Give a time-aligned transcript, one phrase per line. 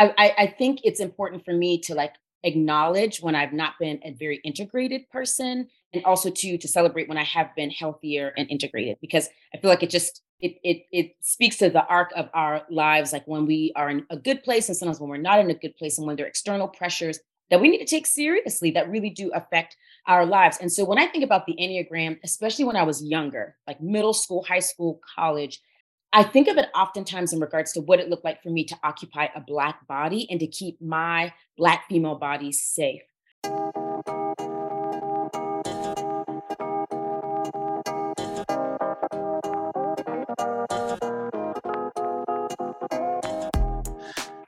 [0.00, 4.12] I, I, think it's important for me to like acknowledge when I've not been a
[4.12, 8.96] very integrated person and also to to celebrate when I have been healthier and integrated
[9.00, 12.62] because I feel like it just it it it speaks to the arc of our
[12.70, 15.50] lives like when we are in a good place and sometimes when we're not in
[15.50, 17.18] a good place and when there are external pressures
[17.50, 19.76] that we need to take seriously that really do affect
[20.06, 20.58] our lives.
[20.60, 24.14] And so when I think about the Enneagram, especially when I was younger, like middle
[24.14, 25.60] school, high school, college,
[26.12, 28.76] I think of it oftentimes in regards to what it looked like for me to
[28.82, 33.02] occupy a Black body and to keep my Black female body safe.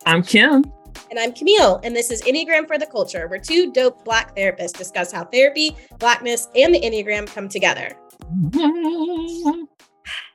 [0.04, 0.64] I'm Kim.
[1.10, 4.76] And I'm Camille, and this is Enneagram for the Culture, where two dope Black therapists
[4.76, 7.96] discuss how therapy, Blackness, and the Enneagram come together.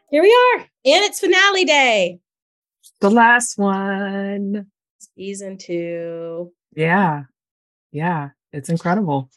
[0.10, 2.20] Here we are, and it's finale day.
[3.02, 4.68] The last one.
[5.18, 6.54] Season two.
[6.74, 7.24] Yeah.
[7.92, 8.30] Yeah.
[8.54, 9.30] It's incredible.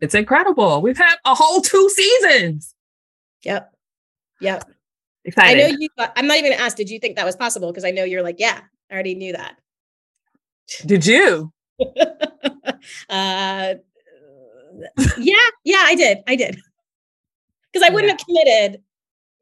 [0.00, 0.80] It's incredible.
[0.80, 2.74] We've had a whole two seasons.
[3.44, 3.70] Yep.
[4.40, 4.64] Yep.
[5.26, 5.62] Excited.
[5.62, 7.70] I know you, I'm not even gonna ask, did you think that was possible?
[7.70, 9.58] Because I know you're like, yeah, I already knew that.
[10.86, 11.52] Did you?
[11.80, 13.74] uh,
[15.18, 16.18] yeah, yeah, I did.
[16.26, 16.58] I did.
[17.70, 18.16] Because I wouldn't yeah.
[18.16, 18.82] have committed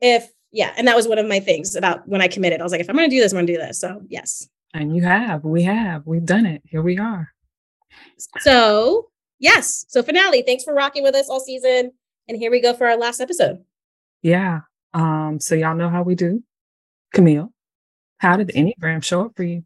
[0.01, 0.73] if, yeah.
[0.77, 2.61] And that was one of my things about when I committed.
[2.61, 3.81] I was like, if I'm going to do this, I'm going to do this.
[3.81, 4.49] So, yes.
[4.75, 5.45] And you have.
[5.45, 6.07] We have.
[6.07, 6.63] We've done it.
[6.65, 7.33] Here we are.
[8.41, 9.85] So, yes.
[9.89, 10.43] So, finale.
[10.43, 11.93] Thanks for rocking with us all season.
[12.29, 13.65] And here we go for our last episode.
[14.23, 14.61] Yeah.
[14.95, 16.43] Um, so y'all know how we do.
[17.13, 17.53] Camille,
[18.19, 19.63] how did the Enneagram show up for you?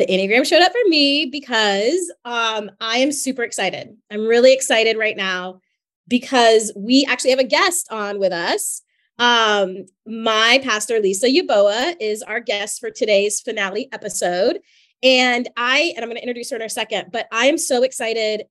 [0.00, 3.94] the Enneagram showed up for me because um, I am super excited.
[4.10, 5.60] I'm really excited right now
[6.08, 8.80] because we actually have a guest on with us.
[9.20, 14.60] Um, my pastor, Lisa Yebuah, is our guest for today's finale episode.
[15.02, 17.82] And I, and I'm going to introduce her in a second, but I am so
[17.82, 18.44] excited.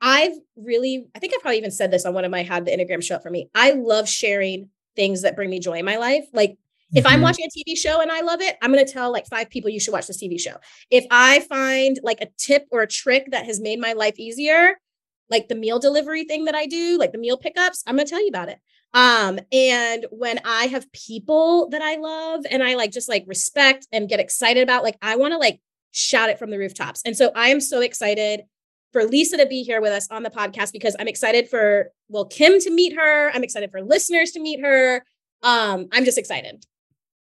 [0.00, 2.70] I've really, I think I've probably even said this on one of my Had the
[2.70, 3.50] Enneagram show up for me.
[3.54, 6.24] I love sharing things that bring me joy in my life.
[6.32, 6.56] Like
[6.94, 7.22] if I'm mm-hmm.
[7.22, 9.68] watching a TV show and I love it, I'm going to tell like five people
[9.68, 10.56] you should watch this TV show.
[10.90, 14.76] If I find like a tip or a trick that has made my life easier,
[15.28, 18.10] like the meal delivery thing that I do, like the meal pickups, I'm going to
[18.10, 18.60] tell you about it.
[18.94, 23.86] Um, and when I have people that I love and I like just like respect
[23.92, 25.60] and get excited about, like I want to like
[25.90, 27.02] shout it from the rooftops.
[27.04, 28.42] And so I am so excited
[28.92, 32.24] for Lisa to be here with us on the podcast because I'm excited for well
[32.24, 33.30] Kim to meet her.
[33.34, 35.04] I'm excited for listeners to meet her.
[35.42, 36.64] Um, I'm just excited.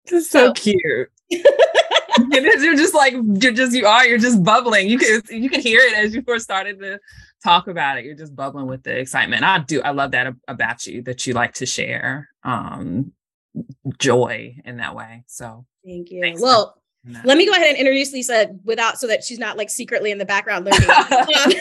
[0.06, 1.08] This is so, so cute.
[2.30, 4.88] you're just like you're just you are you're just bubbling.
[4.88, 6.98] You can you can hear it as you first started to
[7.42, 8.04] talk about it.
[8.04, 9.44] You're just bubbling with the excitement.
[9.44, 9.82] I do.
[9.82, 13.12] I love that about you that you like to share um
[13.98, 15.24] joy in that way.
[15.26, 16.36] So thank you.
[16.40, 16.80] Well,
[17.24, 20.18] let me go ahead and introduce Lisa without so that she's not like secretly in
[20.18, 20.80] the background learning.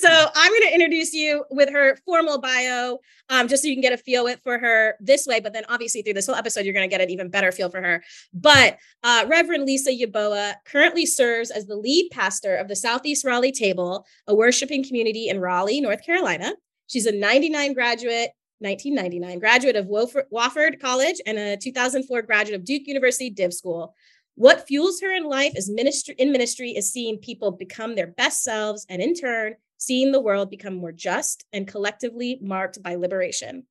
[0.00, 2.98] So I'm going to introduce you with her formal bio,
[3.30, 5.40] um, just so you can get a feel with for her this way.
[5.40, 7.68] But then obviously through this whole episode, you're going to get an even better feel
[7.68, 8.02] for her.
[8.32, 13.52] But uh, Reverend Lisa Yebuah currently serves as the lead pastor of the Southeast Raleigh
[13.52, 16.54] Table, a worshiping community in Raleigh, North Carolina.
[16.86, 22.88] She's a 99 graduate 1999 graduate of Wofford College and a 2004 graduate of Duke
[22.88, 23.94] University Div School.
[24.34, 28.42] What fuels her in life is ministry in ministry is seeing people become their best
[28.42, 33.64] selves and in turn seeing the world become more just and collectively marked by liberation.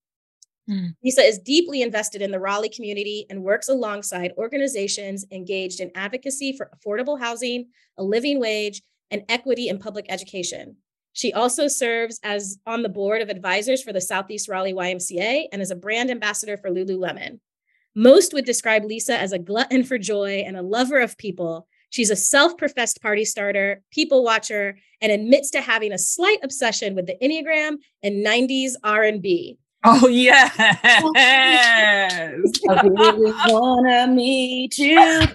[0.69, 0.95] Mm.
[1.03, 6.53] Lisa is deeply invested in the Raleigh community and works alongside organizations engaged in advocacy
[6.53, 8.81] for affordable housing, a living wage,
[9.11, 10.77] and equity in public education.
[11.13, 15.61] She also serves as on the board of advisors for the Southeast Raleigh YMCA and
[15.61, 17.39] is a brand ambassador for Lululemon.
[17.95, 22.09] Most would describe Lisa as a glutton for joy and a lover of people She's
[22.09, 27.17] a self-professed party starter, people watcher, and admits to having a slight obsession with the
[27.21, 29.57] Enneagram and 90s R&B.
[29.83, 30.55] Oh yes.
[30.57, 32.31] I
[32.83, 34.99] really wanna meet you.
[34.99, 35.25] Jodeci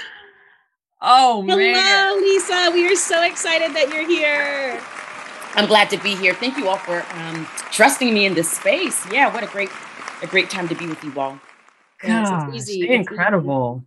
[1.02, 1.58] oh man.
[1.58, 2.70] Hello, Lisa.
[2.73, 4.81] We are so excited that you're here.
[5.54, 6.34] I'm glad to be here.
[6.34, 9.06] Thank you all for um, trusting me in this space.
[9.10, 9.69] Yeah, what a great,
[10.22, 11.38] a great time to be with you all.
[12.00, 12.88] Gosh, it's easy.
[12.88, 13.84] incredible.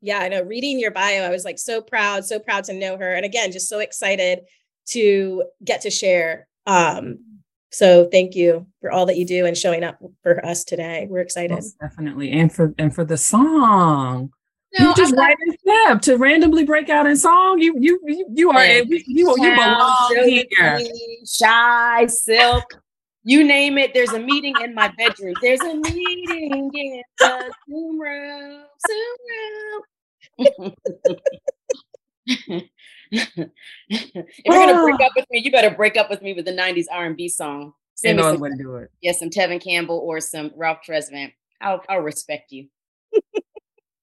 [0.00, 0.42] Yeah, I know.
[0.42, 3.52] Reading your bio, I was like so proud, so proud to know her, and again,
[3.52, 4.40] just so excited
[4.88, 6.48] to get to share.
[6.66, 7.18] Um,
[7.70, 11.06] so thank you for all that you do and showing up for us today.
[11.08, 11.52] We're excited.
[11.52, 14.32] Most definitely, and for and for the song.
[14.76, 17.58] No, you just write a step to randomly break out in song.
[17.60, 18.82] You you you, you are yeah.
[18.86, 20.80] you, you, you belong here.
[21.26, 22.64] Shai Silk.
[23.24, 23.94] You name it.
[23.94, 25.34] There's a meeting in my bedroom.
[25.40, 28.64] There's a meeting in the Zoom room.
[28.86, 29.82] Zoom room.
[32.30, 32.68] if
[33.36, 35.06] you're gonna break ah.
[35.06, 37.72] up with me, you better break up with me with the '90s R&B song.
[37.94, 38.90] Sing me some, do it.
[39.00, 41.32] Yeah, some Tevin Campbell or some Ralph Tresvant.
[41.60, 42.68] I'll I'll respect you.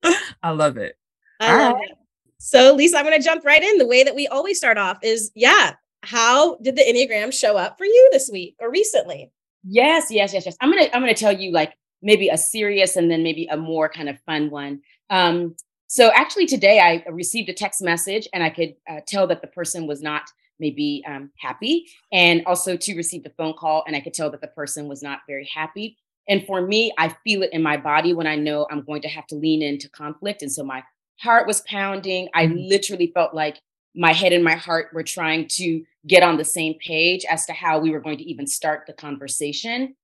[0.43, 0.97] I love it.
[1.39, 1.89] I All love right.
[1.89, 1.97] it.
[2.37, 3.77] So, Lisa, I'm going to jump right in.
[3.77, 5.73] The way that we always start off is, yeah,
[6.05, 9.31] how did the Enneagram show up for you this week or recently?
[9.67, 10.55] Yes, yes, yes, yes.
[10.61, 13.89] I'm gonna I'm gonna tell you like maybe a serious and then maybe a more
[13.89, 14.81] kind of fun one.
[15.09, 15.55] Um,
[15.87, 19.47] so actually today I received a text message and I could uh, tell that the
[19.47, 20.23] person was not
[20.59, 24.41] maybe um, happy, and also to receive a phone call and I could tell that
[24.41, 25.97] the person was not very happy.
[26.27, 29.07] And for me, I feel it in my body when I know I'm going to
[29.07, 30.41] have to lean into conflict.
[30.41, 30.83] And so my
[31.19, 32.29] heart was pounding.
[32.33, 32.57] I mm-hmm.
[32.57, 33.59] literally felt like
[33.95, 37.53] my head and my heart were trying to get on the same page as to
[37.53, 39.95] how we were going to even start the conversation.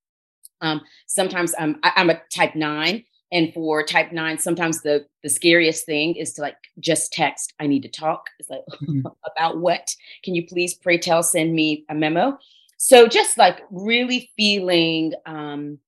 [0.62, 5.29] Um, sometimes um, I, I'm a type nine, and for type nine, sometimes the the
[5.29, 7.53] scariest thing is to like just text.
[7.59, 8.29] I need to talk.
[8.39, 9.01] It's like mm-hmm.
[9.35, 9.94] about what?
[10.23, 12.38] Can you please pray tell send me a memo?
[12.77, 15.79] So just like really feeling um,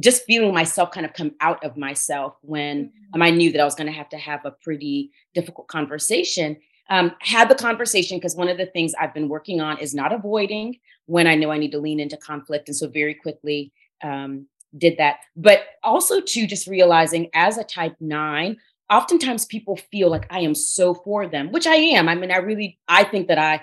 [0.00, 3.14] just feeling myself kind of come out of myself when mm-hmm.
[3.14, 6.56] um, I knew that I was going to have to have a pretty difficult conversation.
[6.90, 10.12] Um, had the conversation because one of the things I've been working on is not
[10.12, 12.68] avoiding when I know I need to lean into conflict.
[12.68, 13.72] And so very quickly
[14.02, 14.46] um,
[14.76, 15.16] did that.
[15.36, 18.56] But also to just realizing as a type nine,
[18.90, 22.08] oftentimes people feel like I am so for them, which I am.
[22.08, 23.60] I mean, I really, I think that I,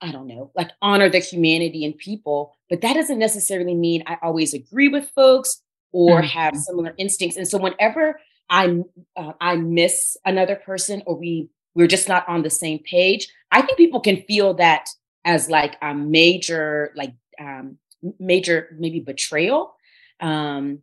[0.00, 4.18] I don't know, like honor the humanity in people, but that doesn't necessarily mean I
[4.20, 5.62] always agree with folks
[5.94, 6.26] or mm-hmm.
[6.26, 7.36] have similar instincts.
[7.36, 8.20] And so whenever
[8.50, 8.80] I
[9.16, 13.62] uh, I miss another person or we we're just not on the same page, I
[13.62, 14.88] think people can feel that
[15.24, 17.78] as like a major like um,
[18.18, 19.74] major maybe betrayal.
[20.20, 20.80] Um,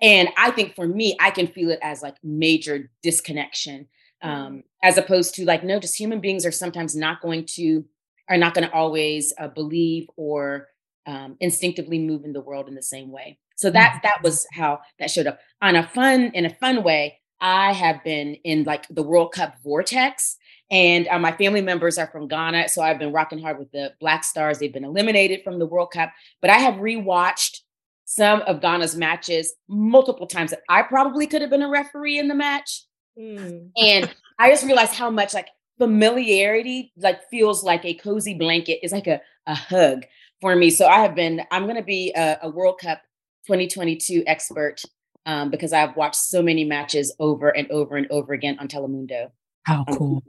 [0.00, 3.88] and I think for me, I can feel it as like major disconnection,
[4.22, 4.58] um, mm-hmm.
[4.82, 7.84] as opposed to like no, just human beings are sometimes not going to
[8.30, 10.68] are not going to always uh, believe or
[11.06, 13.38] um, instinctively move in the world in the same way.
[13.58, 14.02] So that mm.
[14.02, 15.40] that was how that showed up.
[15.60, 19.56] On a fun in a fun way, I have been in like the World Cup
[19.62, 20.36] vortex.
[20.70, 22.68] And uh, my family members are from Ghana.
[22.68, 24.58] So I've been rocking hard with the Black Stars.
[24.58, 26.12] They've been eliminated from the World Cup.
[26.40, 27.60] But I have rewatched
[28.04, 30.50] some of Ghana's matches multiple times.
[30.50, 32.84] That I probably could have been a referee in the match.
[33.18, 33.70] Mm.
[33.76, 38.92] And I just realized how much like familiarity like feels like a cozy blanket is
[38.92, 40.04] like a, a hug
[40.40, 40.70] for me.
[40.70, 43.00] So I have been, I'm going to be a, a World Cup
[43.48, 44.82] 2022 expert
[45.24, 49.30] um, because I've watched so many matches over and over and over again on Telemundo.
[49.62, 50.24] How um, cool.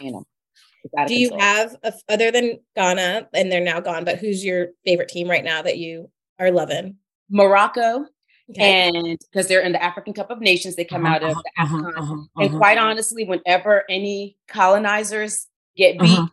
[0.00, 0.24] You know.
[1.06, 5.08] Do you have, a, other than Ghana, and they're now gone, but who's your favorite
[5.08, 6.10] team right now that you
[6.40, 6.96] are loving?
[7.30, 8.06] Morocco.
[8.50, 8.88] Okay.
[8.88, 11.62] And because they're in the African Cup of Nations, they come uh-huh, out of the
[11.62, 11.98] uh-huh, AFCON.
[11.98, 12.58] Uh-huh, and uh-huh.
[12.58, 15.46] quite honestly, whenever any colonizers
[15.76, 16.26] get beat, uh-huh.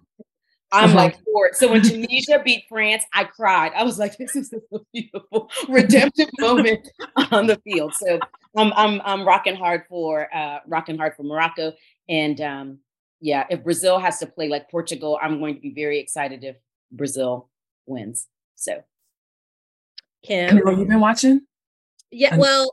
[0.72, 0.96] I'm uh-huh.
[0.96, 1.56] like for it.
[1.56, 3.72] So when Tunisia beat France, I cried.
[3.76, 6.88] I was like, this is a beautiful redemptive moment
[7.32, 7.94] on the field.
[7.96, 8.20] So
[8.56, 11.74] I'm I'm I'm rocking hard for uh rocking hard for Morocco.
[12.08, 12.80] And um
[13.22, 16.56] yeah, if Brazil has to play like Portugal, I'm going to be very excited if
[16.92, 17.50] Brazil
[17.86, 18.28] wins.
[18.56, 18.84] So
[20.24, 21.42] Kim, have you been watching?
[22.12, 22.72] Yeah, well,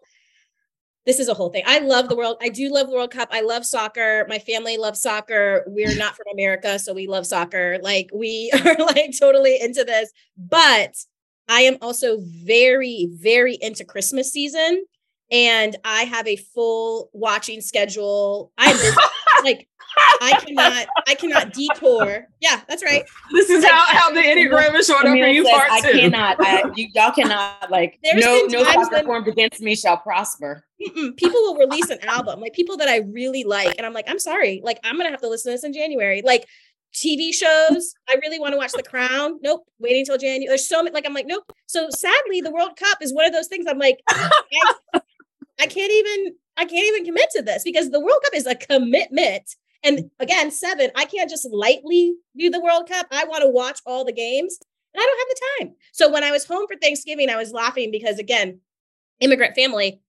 [1.06, 1.62] this is a whole thing.
[1.66, 2.36] I love the world.
[2.42, 3.28] I do love the World Cup.
[3.30, 4.26] I love soccer.
[4.28, 5.62] My family loves soccer.
[5.68, 7.78] We're not from America, so we love soccer.
[7.80, 10.12] Like we are like totally into this.
[10.36, 10.96] But
[11.48, 14.84] I am also very, very into Christmas season.
[15.30, 18.52] And I have a full watching schedule.
[18.58, 18.76] I'm
[19.44, 19.68] like
[20.20, 22.26] I cannot, I cannot detour.
[22.40, 23.04] Yeah, that's right.
[23.32, 26.64] This is how, how the Enneagram is showing up for you part I cannot, I,
[26.74, 30.64] you, y'all cannot like, There's no, no soccer formed against me shall prosper.
[31.16, 33.74] People will release an album, like people that I really like.
[33.78, 35.72] And I'm like, I'm sorry, like I'm going to have to listen to this in
[35.72, 36.22] January.
[36.22, 36.46] Like
[36.94, 39.38] TV shows, I really want to watch The Crown.
[39.42, 40.46] Nope, waiting until January.
[40.46, 41.44] There's so many, like, I'm like, nope.
[41.66, 44.30] So sadly, the World Cup is one of those things I'm like, I,
[45.60, 48.54] I can't even, I can't even commit to this because the World Cup is a
[48.54, 49.54] commitment
[49.86, 53.06] and again, seven, I can't just lightly view the World Cup.
[53.12, 54.58] I want to watch all the games
[54.92, 55.76] and I don't have the time.
[55.92, 58.60] So when I was home for Thanksgiving, I was laughing because again,
[59.20, 60.00] immigrant family,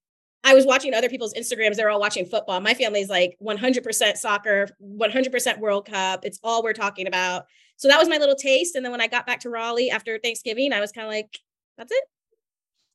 [0.43, 1.75] I was watching other people's Instagrams.
[1.75, 2.59] They're all watching football.
[2.59, 6.21] My family's like 100% soccer, 100% World Cup.
[6.23, 7.45] It's all we're talking about.
[7.75, 8.75] So that was my little taste.
[8.75, 11.37] And then when I got back to Raleigh after Thanksgiving, I was kind of like,
[11.77, 12.03] that's it.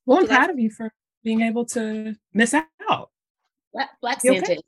[0.05, 0.93] Well, I'm proud of you for
[1.23, 3.12] being able to miss out.
[3.73, 4.61] Black, Black Santa okay?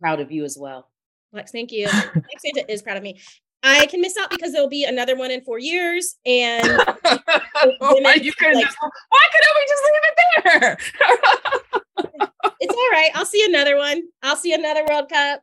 [0.00, 0.88] proud of you as well.
[1.32, 1.88] Black, thank you.
[1.88, 3.20] Black Santa is proud of me.
[3.62, 6.16] I can miss out because there'll be another one in four years.
[6.24, 8.76] And why, you could like, just,
[9.08, 10.78] why couldn't we just leave it there?
[12.60, 13.10] it's all right.
[13.14, 14.02] I'll see another one.
[14.22, 15.42] I'll see another World Cup.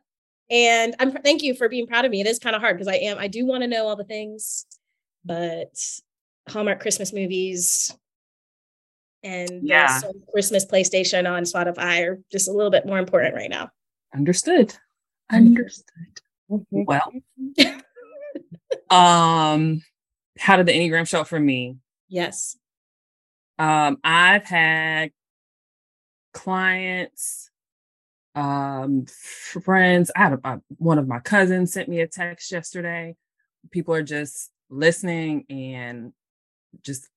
[0.50, 2.20] And I'm thank you for being proud of me.
[2.20, 4.04] It is kind of hard because I am, I do want to know all the
[4.04, 4.66] things,
[5.24, 5.74] but
[6.48, 7.94] Hallmark Christmas movies
[9.24, 9.98] and yeah.
[9.98, 13.70] So Christmas PlayStation on Spotify are just a little bit more important right now.
[14.14, 14.74] Understood.
[15.32, 16.20] Understood.
[16.50, 16.84] Mm-hmm.
[16.84, 17.10] Well,
[18.90, 19.82] um,
[20.38, 21.78] how did the Enneagram show up for me?
[22.08, 22.56] Yes.
[23.58, 25.10] Um, I've had
[26.34, 27.50] clients,
[28.34, 30.10] um, friends.
[30.14, 33.16] I had a, a, one of my cousins sent me a text yesterday.
[33.70, 36.12] People are just listening and
[36.82, 37.08] just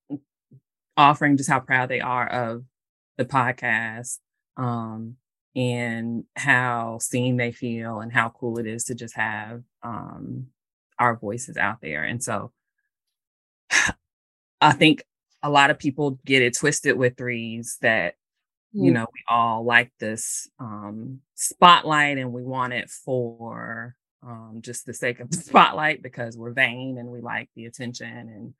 [0.98, 2.66] offering just how proud they are of
[3.18, 4.18] the podcast
[4.58, 5.16] um,
[5.56, 10.48] and how seen they feel and how cool it is to just have um,
[11.00, 12.04] our voices out there.
[12.04, 12.52] And so
[14.62, 15.04] I think
[15.44, 18.16] a lot of people get it twisted with threes that
[18.74, 18.96] you mm.
[18.96, 24.94] know we all like this um, spotlight and we want it for um, just the
[24.94, 28.54] sake of the spotlight because we're vain and we like the attention and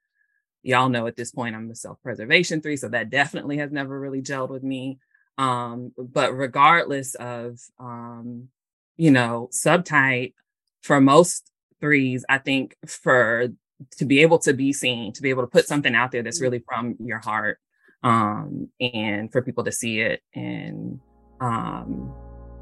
[0.64, 4.22] y'all know at this point i'm a self-preservation three so that definitely has never really
[4.22, 5.00] gelled with me
[5.40, 8.50] um, but regardless of um,
[8.96, 10.34] you know subtype
[10.82, 13.48] for most threes i think for
[13.92, 16.40] to be able to be seen to be able to put something out there that's
[16.40, 16.44] mm.
[16.44, 17.60] really from your heart
[18.04, 21.00] um, and for people to see it and
[21.40, 22.14] um,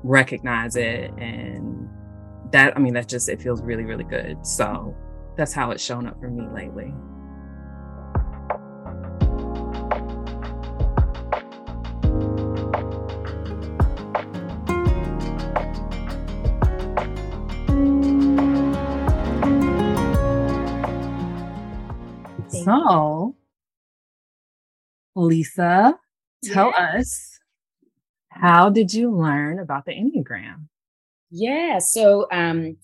[0.04, 1.90] recognize it and
[2.52, 4.96] that i mean that just it feels really really good so
[5.36, 6.94] that's how it's shown up for me lately
[22.66, 23.36] so
[25.16, 25.98] lisa
[26.44, 27.40] tell us
[28.30, 30.68] how did you learn about the enneagram
[31.38, 31.80] yeah.
[31.80, 32.78] So, um,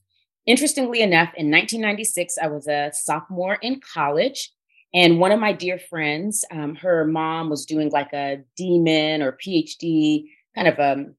[0.45, 4.51] interestingly enough, in 1996, I was a sophomore in college.
[4.93, 9.37] And one of my dear friends, um, her mom was doing like a DMin or
[9.37, 11.15] PhD kind of um,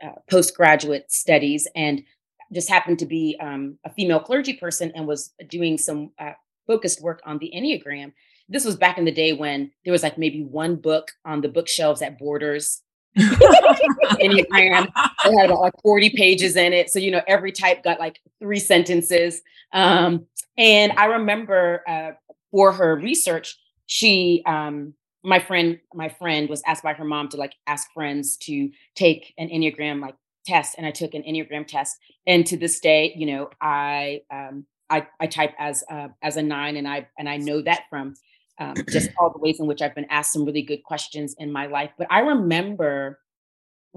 [0.00, 2.04] uh, postgraduate studies and
[2.52, 6.34] just happened to be um, a female clergy person and was doing some uh,
[6.66, 8.12] focused work on the Enneagram.
[8.48, 11.48] This was back in the day when there was like maybe one book on the
[11.48, 12.82] bookshelves at Borders
[13.18, 14.88] Enneagram.
[15.24, 16.90] It had about like 40 pages in it.
[16.90, 19.40] So, you know, every type got like three sentences.
[19.72, 20.26] Um,
[20.58, 22.10] and I remember uh,
[22.50, 23.56] for her research,
[23.86, 24.94] she, um,
[25.24, 29.34] my friend, my friend was asked by her mom to like ask friends to take
[29.38, 30.76] an Enneagram like test.
[30.78, 31.96] And I took an Enneagram test.
[32.26, 36.42] And to this day, you know, I, um, I, I type as, uh, as a
[36.42, 38.14] nine and I, and I know that from
[38.58, 41.52] um, just all the ways in which I've been asked some really good questions in
[41.52, 41.90] my life.
[41.98, 43.20] But I remember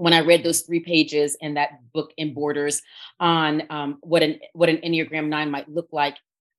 [0.00, 2.80] when I read those three pages in that book in Borders
[3.20, 6.16] on um, what an what an Enneagram Nine might look like,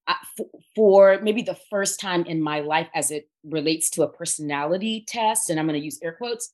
[0.08, 0.46] uh, for,
[0.76, 5.50] for maybe the first time in my life as it relates to a personality test,
[5.50, 6.54] and I'm going to use air quotes,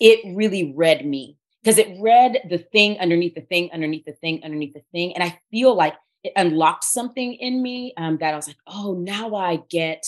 [0.00, 4.42] it really read me because it read the thing underneath the thing underneath the thing
[4.42, 5.94] underneath the thing, and I feel like
[6.26, 10.04] it unlocked something in me um, that I was like, oh, now I get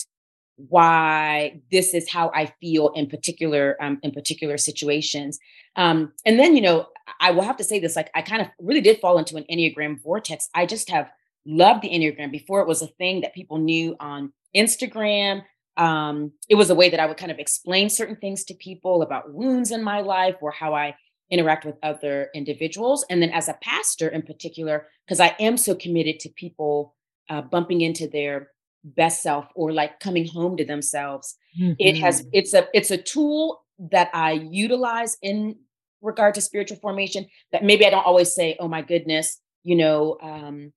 [0.56, 5.38] why this is how I feel in particular um, in particular situations.
[5.76, 6.88] Um, and then, you know,
[7.20, 9.44] I will have to say this: like, I kind of really did fall into an
[9.50, 10.48] Enneagram vortex.
[10.54, 11.10] I just have
[11.46, 15.44] loved the Enneagram before it was a thing that people knew on Instagram.
[15.76, 19.02] Um, it was a way that I would kind of explain certain things to people
[19.02, 20.96] about wounds in my life or how I
[21.30, 23.04] interact with other individuals.
[23.10, 26.94] And then as a pastor in particular, because I am so committed to people
[27.28, 28.48] uh, bumping into their
[28.84, 31.72] best self or like coming home to themselves mm-hmm.
[31.78, 32.30] it has mm-hmm.
[32.32, 35.56] it's a it's a tool that i utilize in
[36.00, 40.16] regard to spiritual formation that maybe i don't always say oh my goodness you know
[40.22, 40.72] um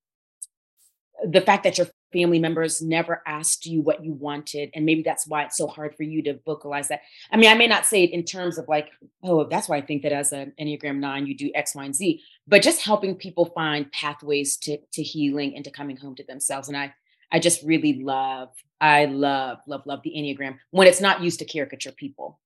[1.24, 5.27] the fact that your family members never asked you what you wanted and maybe that's
[5.27, 7.01] why it's so hard for you to vocalize that
[7.32, 8.89] i mean i may not say it in terms of like
[9.24, 11.96] oh that's why i think that as an enneagram 9 you do x y and
[11.96, 16.24] z but just helping people find pathways to to healing and to coming home to
[16.24, 16.94] themselves and i
[17.32, 18.50] I just really love,
[18.80, 22.39] I love, love, love the Enneagram when it's not used to caricature people.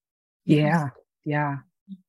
[0.45, 0.89] Yeah.
[1.24, 1.57] Yeah.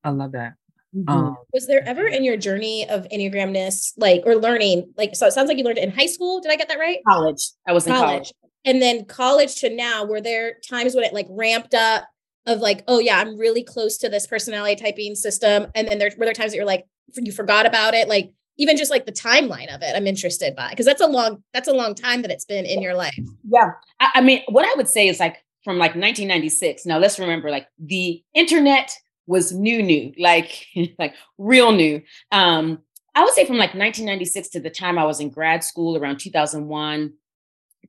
[0.04, 0.54] I love that.
[0.96, 1.08] Mm-hmm.
[1.08, 5.32] Um, was there ever in your journey of Enneagramness, like, or learning, like, so it
[5.32, 6.40] sounds like you learned it in high school.
[6.40, 6.98] Did I get that right?
[7.06, 7.50] College.
[7.66, 8.08] I was in college.
[8.08, 8.32] college.
[8.64, 12.04] And then college to now, were there times when it like ramped up
[12.46, 15.66] of like, oh yeah, I'm really close to this personality typing system.
[15.74, 16.84] And then there were there times that you're like,
[17.14, 18.08] you forgot about it.
[18.08, 21.42] Like, even just like the timeline of it i'm interested by because that's a long
[21.52, 23.14] that's a long time that it's been in your life
[23.46, 27.18] yeah I, I, mean what i would say is like from like 1996 now let's
[27.18, 28.90] remember like the internet
[29.26, 30.66] was new new like
[30.98, 32.02] like real new.
[32.32, 32.80] Um
[33.14, 36.18] i would say from like 1996 to the time i was in grad school around
[36.18, 37.14] 2001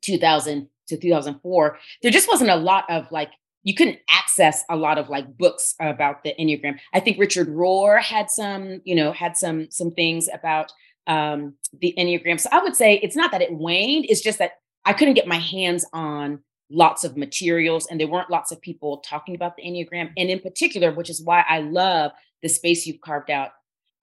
[0.02, 3.32] 2000 to 2004 there just wasn't a lot of like
[3.64, 6.80] you couldn't access a lot of like books about the enneagram.
[6.94, 10.72] I think richard rohr had some you know had some some things about
[11.08, 12.40] um the enneagram.
[12.40, 14.54] So i would say it's not that it waned it's just that
[14.86, 18.98] i couldn't get my hands on lots of materials and there weren't lots of people
[18.98, 23.02] talking about the enneagram and in particular which is why i love the space you've
[23.02, 23.52] carved out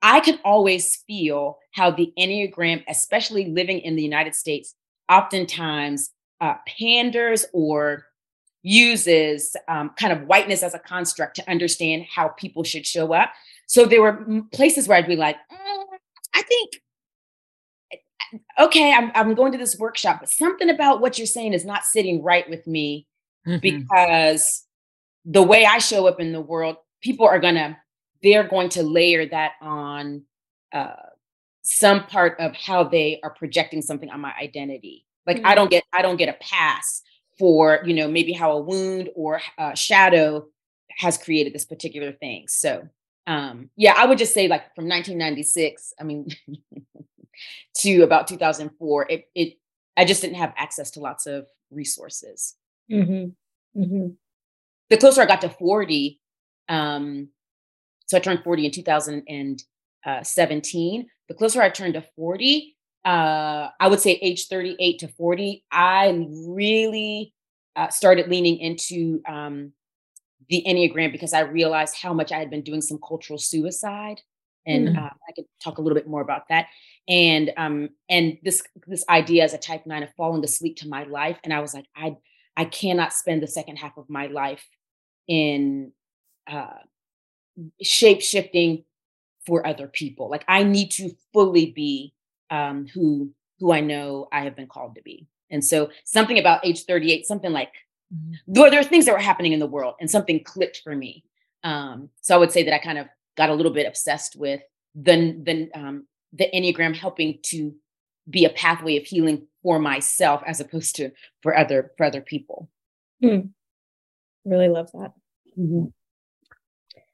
[0.03, 4.75] i could always feel how the enneagram especially living in the united states
[5.11, 8.07] oftentimes uh, panders or
[8.65, 13.31] uses um, kind of whiteness as a construct to understand how people should show up.
[13.67, 15.85] So there were places where I'd be like, mm,
[16.35, 16.81] I think,
[18.59, 21.85] okay, I'm, I'm going to this workshop, but something about what you're saying is not
[21.85, 23.07] sitting right with me
[23.47, 23.59] mm-hmm.
[23.59, 24.65] because
[25.25, 27.77] the way I show up in the world, people are going to,
[28.23, 30.23] they're going to layer that on
[30.73, 30.95] uh,
[31.63, 35.07] some part of how they are projecting something on my identity.
[35.27, 35.47] Like mm-hmm.
[35.47, 37.03] I don't get, I don't get a pass
[37.39, 40.47] for you know maybe how a wound or a shadow
[40.91, 42.87] has created this particular thing so
[43.27, 46.29] um yeah i would just say like from 1996 i mean
[47.79, 49.55] to about 2004 it, it
[49.97, 52.57] i just didn't have access to lots of resources
[52.91, 53.31] mm-hmm.
[53.81, 54.09] Mm-hmm.
[54.91, 56.21] the closer i got to 40
[56.69, 57.29] um
[58.07, 62.75] so i turned 40 in 2017 the closer i turned to 40
[63.05, 67.35] uh, I would say age 38 to 40, I really
[67.77, 69.73] uh, started leaning into um,
[70.49, 74.21] the Enneagram because I realized how much I had been doing some cultural suicide.
[74.67, 74.99] And mm.
[74.99, 76.67] uh, I could talk a little bit more about that.
[77.09, 81.05] And um, and this this idea as a type nine of falling asleep to my
[81.05, 81.39] life.
[81.45, 82.17] And I was like, I
[82.57, 84.67] I cannot spend the second half of my life
[85.29, 85.93] in
[86.47, 86.79] uh,
[87.83, 88.85] shape shifting
[89.47, 90.31] for other people.
[90.31, 92.15] Like I need to fully be
[92.51, 95.27] um, who who I know I have been called to be.
[95.51, 97.73] And so something about age 38, something like
[98.13, 98.33] mm-hmm.
[98.47, 101.25] there, there are things that were happening in the world and something clicked for me.
[101.63, 104.61] Um, so I would say that I kind of got a little bit obsessed with
[104.95, 107.75] the the um, the enneagram helping to
[108.29, 111.11] be a pathway of healing for myself as opposed to
[111.43, 112.69] for other for other people.
[113.23, 113.41] Hmm.
[114.45, 115.13] Really love that.
[115.59, 115.87] Mm-hmm.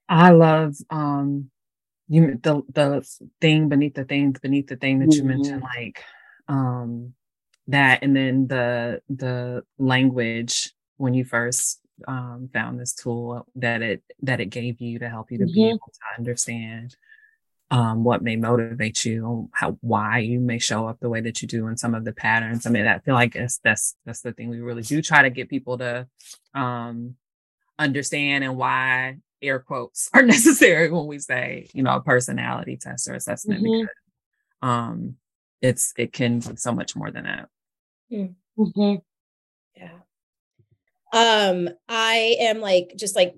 [0.09, 1.50] I love um
[2.09, 3.09] you the the
[3.40, 5.28] thing beneath the things beneath the thing that mm-hmm.
[5.28, 6.02] you mentioned like
[6.48, 7.14] um
[7.68, 14.03] that and then the the language when you first um found this tool that it
[14.23, 15.55] that it gave you to help you to mm-hmm.
[15.55, 16.97] be able to understand
[17.73, 21.47] um, what may motivate you, how why you may show up the way that you
[21.47, 22.67] do and some of the patterns.
[22.67, 25.31] I mean, I feel like it's, that's that's the thing we really do try to
[25.31, 26.09] get people to
[26.53, 27.15] um,
[27.79, 33.09] understand and why air quotes are necessary when we say, you know, a personality test
[33.09, 33.83] or assessment mm-hmm.
[33.83, 33.95] because
[34.63, 35.15] um
[35.63, 37.49] it's it can be so much more than that.
[38.13, 38.35] Mm.
[38.59, 38.97] Mm-hmm.
[41.12, 43.35] Um, I am like just like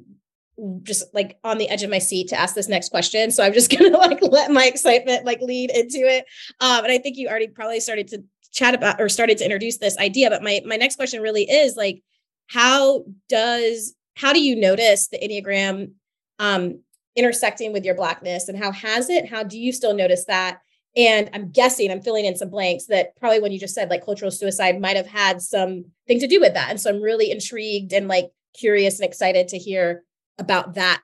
[0.83, 3.31] just like on the edge of my seat to ask this next question.
[3.31, 6.25] So I'm just gonna like let my excitement like lead into it.
[6.61, 9.79] Um, and I think you already probably started to chat about or started to introduce
[9.79, 10.31] this idea.
[10.31, 12.03] But my my next question really is like,
[12.49, 15.93] how does how do you notice the Enneagram
[16.39, 16.81] um,
[17.17, 19.29] intersecting with your Blackness and how has it?
[19.29, 20.59] How do you still notice that?
[20.97, 24.05] And I'm guessing, I'm filling in some blanks that probably when you just said like
[24.05, 26.71] cultural suicide might have had some thing to do with that.
[26.71, 30.05] And so I'm really intrigued and like curious and excited to hear
[30.39, 31.03] about that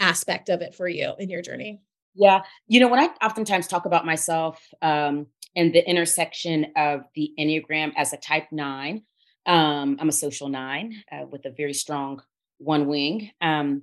[0.00, 1.80] aspect of it for you in your journey.
[2.14, 2.42] Yeah.
[2.66, 7.92] You know, when I oftentimes talk about myself um, and the intersection of the Enneagram
[7.96, 9.02] as a type nine,
[9.46, 12.22] um, I'm a social nine uh, with a very strong
[12.58, 13.30] one wing.
[13.40, 13.82] Um,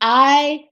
[0.00, 0.66] I,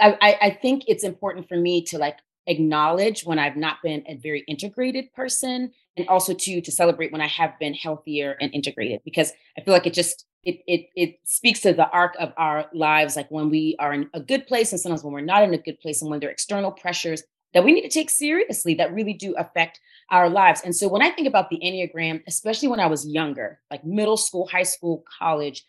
[0.00, 4.16] I I think it's important for me to like acknowledge when I've not been a
[4.16, 9.00] very integrated person and also to to celebrate when I have been healthier and integrated
[9.04, 12.66] because I feel like it just it it it speaks to the arc of our
[12.74, 15.54] lives like when we are in a good place and sometimes when we're not in
[15.54, 17.22] a good place and when there are external pressures
[17.54, 19.80] that we need to take seriously that really do affect
[20.10, 20.60] our lives.
[20.64, 24.16] And so when I think about the Enneagram, especially when I was younger, like middle
[24.16, 25.64] school, high school, college,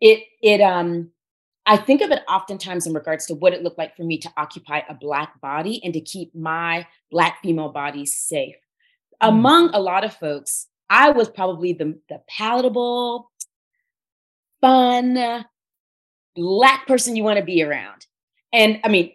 [0.00, 1.10] it it um
[1.64, 4.32] I think of it oftentimes in regards to what it looked like for me to
[4.36, 8.56] occupy a Black body and to keep my Black female body safe.
[9.22, 9.28] Mm.
[9.28, 13.30] Among a lot of folks, I was probably the, the palatable,
[14.60, 15.44] fun,
[16.34, 18.06] Black person you want to be around.
[18.52, 19.12] And I mean,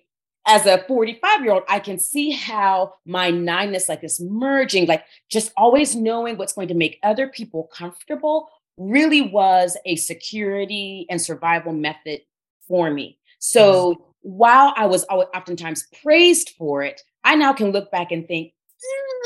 [0.47, 5.03] as a 45 year old, I can see how my nineness, like this merging, like
[5.29, 11.21] just always knowing what's going to make other people comfortable, really was a security and
[11.21, 12.21] survival method
[12.67, 13.17] for me.
[13.39, 14.03] So mm-hmm.
[14.21, 18.53] while I was oftentimes praised for it, I now can look back and think,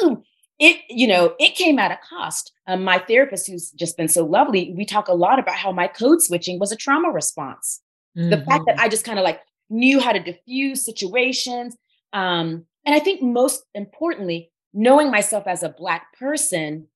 [0.03, 0.21] mm,
[0.59, 2.51] it, you know, it came at a cost.
[2.67, 5.87] Um, my therapist, who's just been so lovely, we talk a lot about how my
[5.87, 7.81] code switching was a trauma response.
[8.17, 8.29] Mm-hmm.
[8.29, 8.85] The fact that mm-hmm.
[8.85, 11.75] I just kind of like knew how to diffuse situations.
[12.13, 16.87] Um, and I think most importantly, knowing myself as a Black person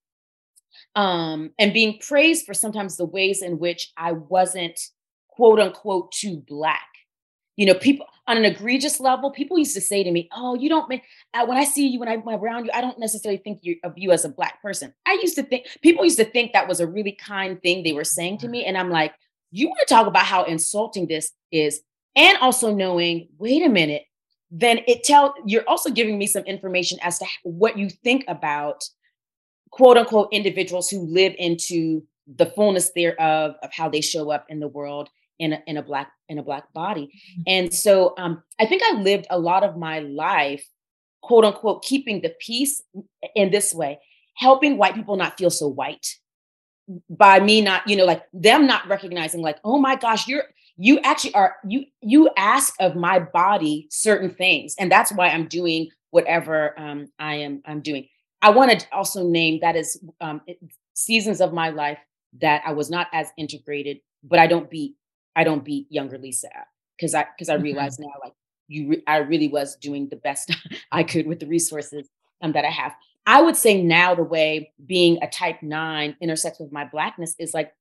[0.95, 4.79] um, and being praised for sometimes the ways in which I wasn't
[5.35, 6.87] quote unquote too Black.
[7.57, 10.67] You know, people on an egregious level, people used to say to me, "Oh, you
[10.67, 13.59] don't make." Uh, when I see you, when I'm around you, I don't necessarily think
[13.61, 14.93] you, of you as a black person.
[15.05, 17.93] I used to think people used to think that was a really kind thing they
[17.93, 19.13] were saying to me, and I'm like,
[19.51, 21.81] "You want to talk about how insulting this is?"
[22.15, 24.03] and also knowing, wait a minute,
[24.51, 28.83] then it tell you're also giving me some information as to what you think about
[29.71, 34.59] quote unquote individuals who live into the fullness thereof of how they show up in
[34.59, 37.05] the world in a, in a black in a black body.
[37.05, 37.41] Mm-hmm.
[37.47, 40.65] and so um, i think i lived a lot of my life
[41.21, 42.81] quote unquote keeping the peace
[43.35, 43.99] in this way
[44.35, 46.07] helping white people not feel so white
[47.09, 50.43] by me not you know like them not recognizing like oh my gosh you're
[50.77, 54.75] you actually are you you ask of my body certain things.
[54.77, 58.07] And that's why i'm doing whatever um, i am i'm doing.
[58.41, 60.41] I want to also name that is um,
[60.93, 61.97] seasons of my life
[62.41, 64.95] that i was not as integrated but i don't beat
[65.35, 66.49] i don't beat younger lisa
[66.97, 67.63] because i because i mm-hmm.
[67.63, 68.33] realize now like
[68.67, 70.55] you re- i really was doing the best
[70.91, 72.07] i could with the resources
[72.41, 72.93] um, that i have
[73.25, 77.53] i would say now the way being a type nine intersects with my blackness is
[77.53, 77.73] like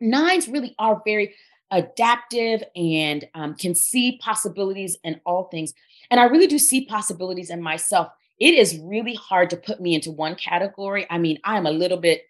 [0.00, 1.34] nines really are very
[1.70, 5.74] adaptive and um, can see possibilities in all things.
[6.10, 8.08] And I really do see possibilities in myself.
[8.38, 11.06] It is really hard to put me into one category.
[11.10, 12.22] I mean, I'm a little bit,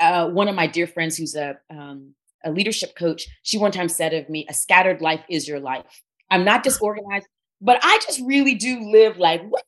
[0.00, 3.88] uh, one of my dear friends who's a, um, a leadership coach, she one time
[3.88, 5.84] said of me, a scattered life is your life.
[6.30, 7.26] I'm not disorganized,
[7.60, 9.64] but I just really do live like, what?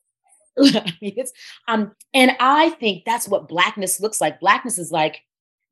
[1.00, 1.32] It's,
[1.66, 4.38] um, and I think that's what blackness looks like.
[4.38, 5.20] Blackness is like,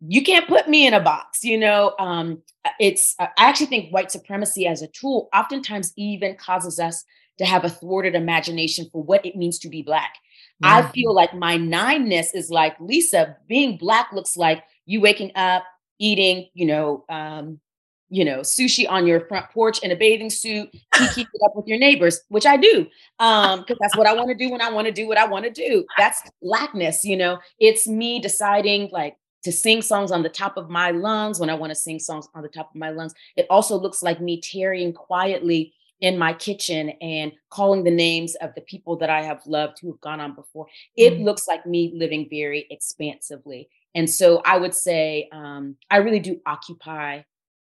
[0.07, 2.43] you can't put me in a box you know um,
[2.81, 7.05] it's i actually think white supremacy as a tool oftentimes even causes us
[7.38, 10.15] to have a thwarted imagination for what it means to be black
[10.62, 10.75] mm-hmm.
[10.75, 15.65] i feel like my nineness is like lisa being black looks like you waking up
[15.98, 17.61] eating you know um,
[18.09, 20.70] you know sushi on your front porch in a bathing suit
[21.14, 22.87] keep it up with your neighbors which i do
[23.20, 25.26] um because that's what i want to do when i want to do what i
[25.26, 30.22] want to do that's blackness you know it's me deciding like to sing songs on
[30.22, 32.76] the top of my lungs when I want to sing songs on the top of
[32.76, 33.12] my lungs.
[33.37, 38.55] It also looks like me tarrying quietly in my kitchen and calling the names of
[38.55, 40.66] the people that I have loved who have gone on before.
[40.96, 41.24] It mm-hmm.
[41.24, 43.68] looks like me living very expansively.
[43.94, 47.22] And so I would say um, I really do occupy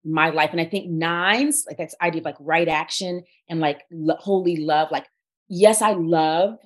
[0.03, 0.51] my life.
[0.51, 4.57] And I think nines, like that's idea of like right action and like lo- holy
[4.57, 4.89] love.
[4.91, 5.07] Like,
[5.47, 6.57] yes, I love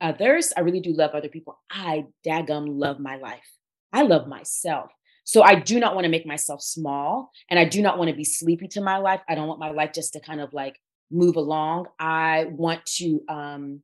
[0.00, 0.52] others.
[0.56, 1.58] I really do love other people.
[1.70, 3.48] I daggum love my life.
[3.92, 4.90] I love myself.
[5.24, 8.16] So I do not want to make myself small and I do not want to
[8.16, 9.20] be sleepy to my life.
[9.28, 11.86] I don't want my life just to kind of like move along.
[11.98, 13.82] I want to um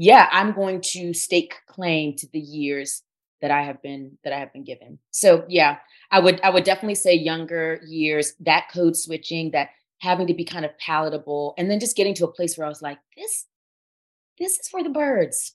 [0.00, 3.02] yeah, I'm going to stake claim to the years
[3.40, 4.98] that I have been that I have been given.
[5.10, 5.78] So yeah,
[6.10, 9.70] I would I would definitely say younger years, that code switching, that
[10.00, 12.68] having to be kind of palatable and then just getting to a place where I
[12.68, 13.46] was like this
[14.38, 15.54] this is for the birds.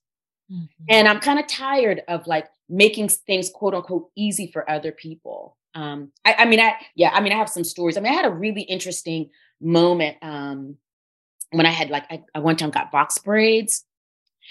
[0.52, 0.86] Mm-hmm.
[0.90, 5.58] And I'm kind of tired of like making things quote unquote easy for other people.
[5.76, 7.98] Um, I, I, mean, I yeah, I mean, I have some stories.
[7.98, 10.78] I mean, I had a really interesting moment um,
[11.52, 13.86] when I had like I, I one time got box braids,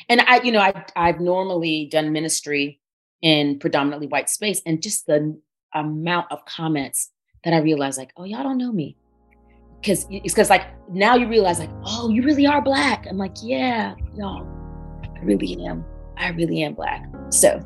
[0.09, 2.81] and I, you know, I I've normally done ministry
[3.23, 5.39] in predominantly white space, and just the
[5.75, 7.11] amount of comments
[7.45, 8.97] that I realized, like, oh, y'all don't know me,
[9.81, 13.07] because it's because like now you realize, like, oh, you really are black.
[13.09, 14.47] I'm like, yeah, y'all,
[15.17, 15.85] I really am.
[16.19, 17.07] I really am black.
[17.31, 17.61] So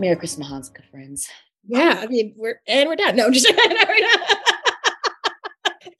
[0.00, 1.28] Merry Christmas, Hanukkah, friends.
[1.68, 3.16] Yeah, I mean, we're and we're done.
[3.16, 3.46] No, I'm just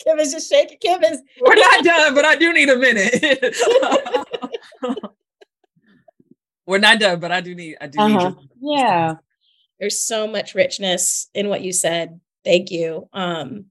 [0.04, 0.78] Kim is just shaking.
[0.80, 1.20] Kim is.
[1.40, 3.54] We're not done, but I do need a minute.
[6.66, 7.76] we're not done, but I do need.
[7.80, 8.30] I do uh-huh.
[8.30, 8.48] need.
[8.62, 9.16] Yeah.
[9.78, 12.18] There's so much richness in what you said.
[12.44, 13.08] Thank you.
[13.12, 13.66] Um,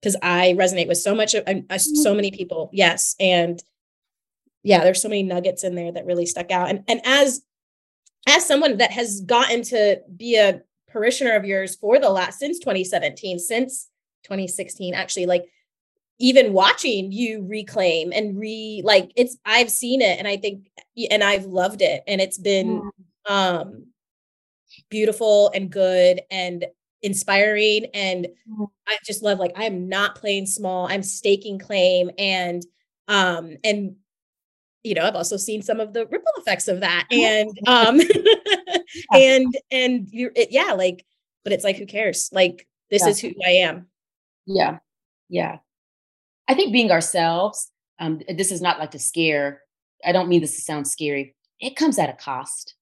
[0.00, 2.68] because I resonate with so much of uh, so many people.
[2.74, 3.62] Yes, and
[4.62, 6.68] yeah, there's so many nuggets in there that really stuck out.
[6.68, 7.42] And and as
[8.28, 12.58] as someone that has gotten to be a parishioner of yours for the last since
[12.58, 13.88] 2017, since
[14.24, 15.44] 2016, actually, like
[16.18, 20.70] even watching you reclaim and re like it's I've seen it and I think
[21.10, 22.90] and I've loved it and it's been
[23.26, 23.86] um
[24.90, 26.66] beautiful and good and
[27.02, 28.26] inspiring and.
[28.88, 32.60] I just love like I'm not playing small I'm staking claim and
[33.06, 33.94] um and
[34.82, 38.00] you know I've also seen some of the ripple effects of that and um
[39.12, 41.04] and and you it, yeah like
[41.44, 43.08] but it's like who cares like this yeah.
[43.08, 43.86] is who I am
[44.46, 44.78] yeah
[45.28, 45.58] yeah
[46.50, 49.62] I think being ourselves, um, this is not like to scare.
[50.04, 51.36] I don't mean this to sound scary.
[51.60, 52.74] It comes at a cost.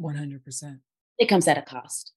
[0.00, 0.78] 100%.
[1.18, 2.12] It comes at a cost.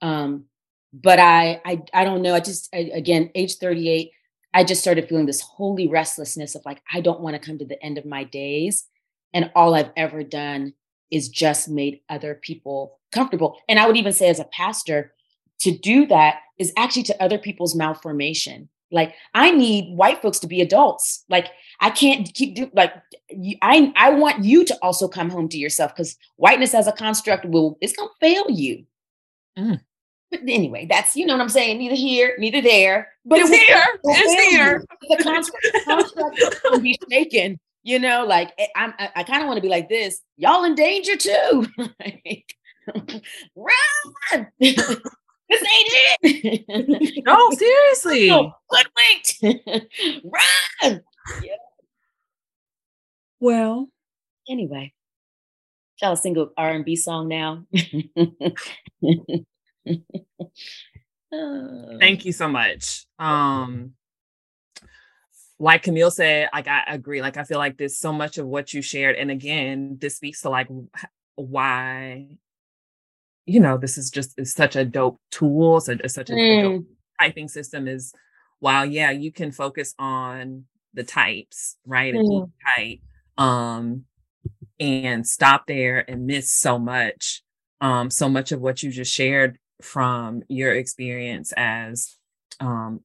[0.00, 0.44] Um,
[0.92, 2.36] but I, I, I don't know.
[2.36, 4.12] I just, I, again, age 38,
[4.54, 7.66] I just started feeling this holy restlessness of like, I don't want to come to
[7.66, 8.86] the end of my days.
[9.34, 10.72] And all I've ever done
[11.10, 13.58] is just made other people comfortable.
[13.68, 15.12] And I would even say, as a pastor,
[15.60, 18.68] to do that is actually to other people's malformation.
[18.90, 21.24] Like I need white folks to be adults.
[21.28, 21.48] Like
[21.80, 22.94] I can't keep do like
[23.60, 27.44] I I want you to also come home to yourself because whiteness as a construct
[27.44, 28.86] will it's gonna fail you.
[29.58, 29.80] Mm.
[30.30, 31.78] But anyway, that's you know what I'm saying.
[31.78, 33.08] Neither here, neither there.
[33.24, 33.84] But it's here.
[34.04, 34.84] It's here.
[35.08, 37.58] The construct, can be shaken.
[37.82, 40.20] You know, like eh, I'm, I, I kind of want to be like this.
[40.36, 41.66] Y'all in danger too.
[43.56, 44.48] Run!
[45.50, 45.88] This ain't
[46.22, 47.24] it.
[47.26, 48.28] no, seriously.
[48.28, 49.72] Hoodwinked.
[50.24, 51.00] Run.
[51.42, 51.54] Yeah.
[53.40, 53.88] Well.
[54.46, 54.92] Anyway,
[55.96, 57.64] shall a single R&B song now?
[61.30, 63.04] Thank you so much.
[63.18, 63.94] Um,
[65.58, 67.20] like Camille said, like I agree.
[67.20, 70.42] Like I feel like there's so much of what you shared, and again, this speaks
[70.42, 70.68] to like
[71.34, 72.38] why
[73.48, 76.58] you know, this is just is such a dope tool, so it's such a, mm.
[76.58, 76.86] a dope mm.
[77.18, 78.12] typing system is
[78.60, 82.14] while yeah, you can focus on the types, right?
[82.14, 82.50] Mm.
[82.76, 82.98] type,
[83.38, 84.04] um,
[84.78, 87.42] and stop there and miss so much,
[87.80, 92.16] um, so much of what you just shared from your experience as
[92.60, 93.00] um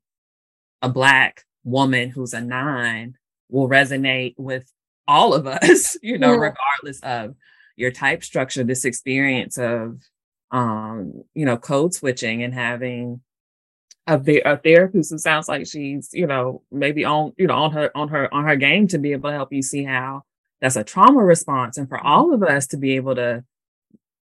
[0.82, 3.16] a black woman who's a nine
[3.50, 4.72] will resonate with
[5.08, 6.52] all of us, you know, yeah.
[6.52, 7.36] regardless of
[7.76, 10.00] your type structure, this experience of
[10.54, 13.22] um, you know, code switching and having
[14.06, 17.92] a, a therapist who sounds like she's, you know, maybe on, you know, on her,
[17.96, 20.22] on her, on her game to be able to help you see how
[20.62, 21.78] that's a trauma response.
[21.78, 22.08] And for mm-hmm.
[22.08, 23.44] all of us to be able to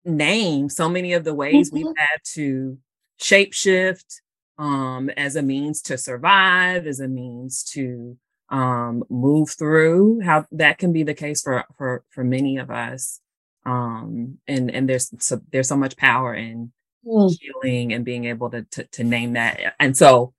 [0.05, 1.87] name so many of the ways mm-hmm.
[1.87, 2.79] we've had to
[3.21, 4.21] shapeshift
[4.59, 8.17] um, as a means to survive, as a means to
[8.51, 13.21] um, move through, how that can be the case for, for, for many of us
[13.67, 16.73] um and and there's so there's so much power in
[17.07, 17.37] mm.
[17.41, 20.35] healing and being able to, to to name that and so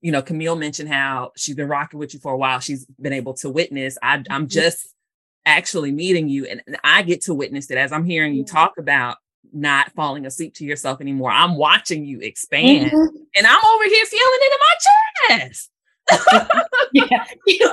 [0.00, 3.12] you know camille mentioned how she's been rocking with you for a while she's been
[3.12, 4.46] able to witness I, i'm mm-hmm.
[4.46, 4.94] just
[5.46, 8.78] actually meeting you and, and i get to witness it as i'm hearing you talk
[8.78, 9.16] about
[9.52, 13.16] not falling asleep to yourself anymore i'm watching you expand mm-hmm.
[13.34, 15.70] and i'm over here feeling it in my chest
[16.92, 17.24] yeah.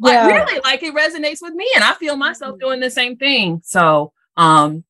[0.00, 0.26] like yeah.
[0.26, 2.66] really like it resonates with me and i feel myself mm-hmm.
[2.66, 4.84] doing the same thing so um,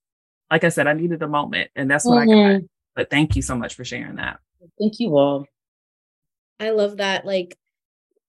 [0.51, 2.31] like I said, I needed a moment and that's what mm-hmm.
[2.31, 2.57] I got.
[2.57, 2.67] Mm-hmm.
[2.95, 4.39] But thank you so much for sharing that.
[4.79, 5.47] Thank you all.
[6.61, 7.25] I love that.
[7.25, 7.57] Like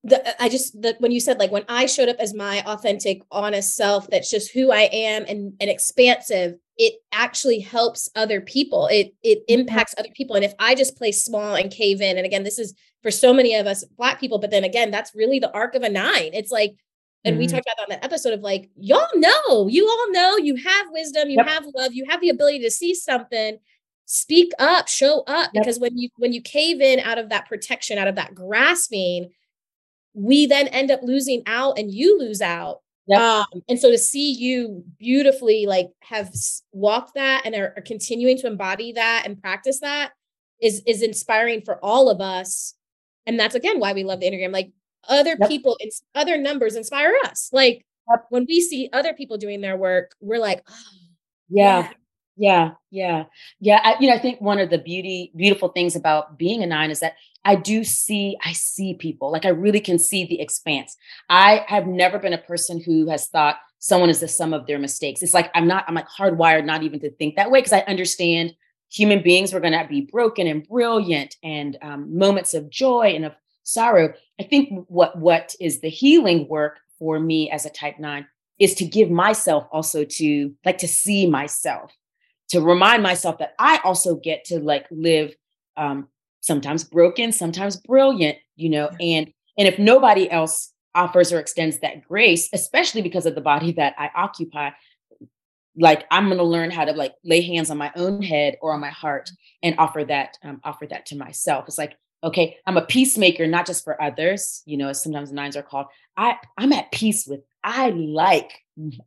[0.03, 3.21] the, I just that when you said like when I showed up as my authentic,
[3.31, 6.55] honest self, that's just who I am and and expansive.
[6.77, 8.87] It actually helps other people.
[8.87, 9.61] It it mm-hmm.
[9.61, 10.35] impacts other people.
[10.35, 13.33] And if I just play small and cave in, and again, this is for so
[13.33, 16.31] many of us Black people, but then again, that's really the arc of a nine.
[16.33, 16.75] It's like
[17.25, 17.39] and mm-hmm.
[17.39, 20.55] we talked about that on that episode of like, y'all know, you all know, you
[20.55, 21.47] have wisdom, you yep.
[21.47, 23.57] have love, you have the ability to see something.
[24.05, 25.63] Speak up, show up, yep.
[25.63, 29.29] because when you when you cave in out of that protection, out of that grasping,
[30.13, 32.81] we then end up losing out, and you lose out.
[33.09, 33.19] Yep.
[33.19, 36.31] Um, and so to see you beautifully like have
[36.73, 40.11] walked that and are, are continuing to embody that and practice that
[40.61, 42.75] is is inspiring for all of us.
[43.25, 44.53] And that's again why we love the Enneagram.
[44.53, 44.71] Like
[45.07, 45.49] other yep.
[45.49, 47.49] people and other numbers inspire us.
[47.51, 48.25] Like yep.
[48.29, 50.73] when we see other people doing their work, we're like, oh,
[51.49, 51.89] yeah.
[52.37, 52.71] yeah.
[52.89, 53.25] Yeah,
[53.59, 56.65] yeah, I, you know, I think one of the beauty, beautiful things about being a
[56.65, 59.31] nine is that I do see, I see people.
[59.31, 60.95] Like I really can see the expanse.
[61.29, 64.79] I have never been a person who has thought someone is the sum of their
[64.79, 65.21] mistakes.
[65.21, 67.79] It's like I'm not, I'm like hardwired not even to think that way because I
[67.81, 68.55] understand
[68.91, 73.25] human beings were going to be broken and brilliant and um, moments of joy and
[73.25, 74.13] of sorrow.
[74.39, 78.75] I think what what is the healing work for me as a type nine is
[78.75, 81.95] to give myself also to like to see myself,
[82.49, 85.35] to remind myself that I also get to like live
[85.77, 86.09] um,
[86.41, 92.07] sometimes broken, sometimes brilliant, you know, and and if nobody else offers or extends that
[92.07, 94.71] grace, especially because of the body that I occupy,
[95.75, 98.73] like I'm going to learn how to like lay hands on my own head or
[98.73, 99.29] on my heart
[99.63, 101.65] and offer that um, offer that to myself.
[101.67, 104.61] It's like okay, I'm a peacemaker, not just for others.
[104.65, 105.87] You know, as sometimes nines are called.
[106.17, 107.41] I I'm at peace with.
[107.63, 108.51] I like.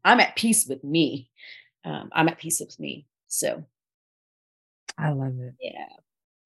[0.04, 1.30] I'm at peace with me.
[1.84, 3.06] Um, I'm at peace with me.
[3.28, 3.64] So,
[4.98, 5.54] I love it.
[5.60, 5.86] Yeah.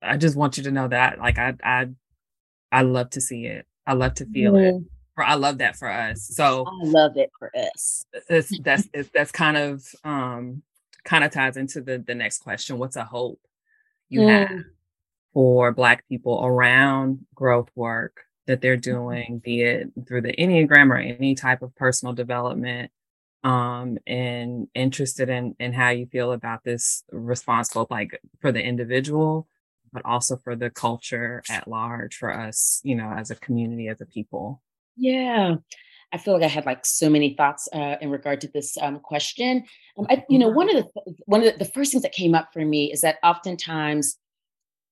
[0.02, 1.88] I just want you to know that, like, I I
[2.72, 3.66] I love to see it.
[3.86, 4.78] I love to feel mm.
[4.78, 4.84] it.
[5.18, 6.22] I love that for us.
[6.22, 8.04] So I love it for us.
[8.28, 10.62] It's, that's it's, that's kind of um
[11.04, 12.78] kind of ties into the the next question.
[12.78, 13.40] What's a hope
[14.08, 14.28] you mm.
[14.28, 14.64] have
[15.32, 18.90] for Black people around growth work that they're mm-hmm.
[18.90, 22.90] doing, be it through the Enneagram or any type of personal development?
[23.44, 28.62] Um, and interested in in how you feel about this response, both like for the
[28.62, 29.46] individual,
[29.96, 33.98] but also for the culture at large, for us, you know, as a community, as
[34.02, 34.60] a people.
[34.94, 35.54] Yeah.
[36.12, 39.00] I feel like I had like so many thoughts uh, in regard to this um,
[39.00, 39.64] question.
[39.98, 42.34] Um, I, you know, one of the one of the, the, first things that came
[42.34, 44.18] up for me is that oftentimes,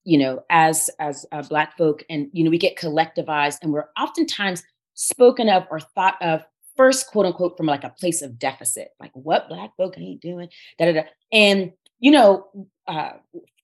[0.04, 3.88] you know, as as uh, Black folk, and you know, we get collectivized, and we're
[4.00, 4.62] oftentimes
[4.94, 6.42] spoken of or thought of
[6.78, 10.48] first, quote unquote, from like a place of deficit, like what Black folk ain't doing,
[10.78, 11.08] da da da.
[11.30, 12.48] And you know,
[12.86, 13.12] uh,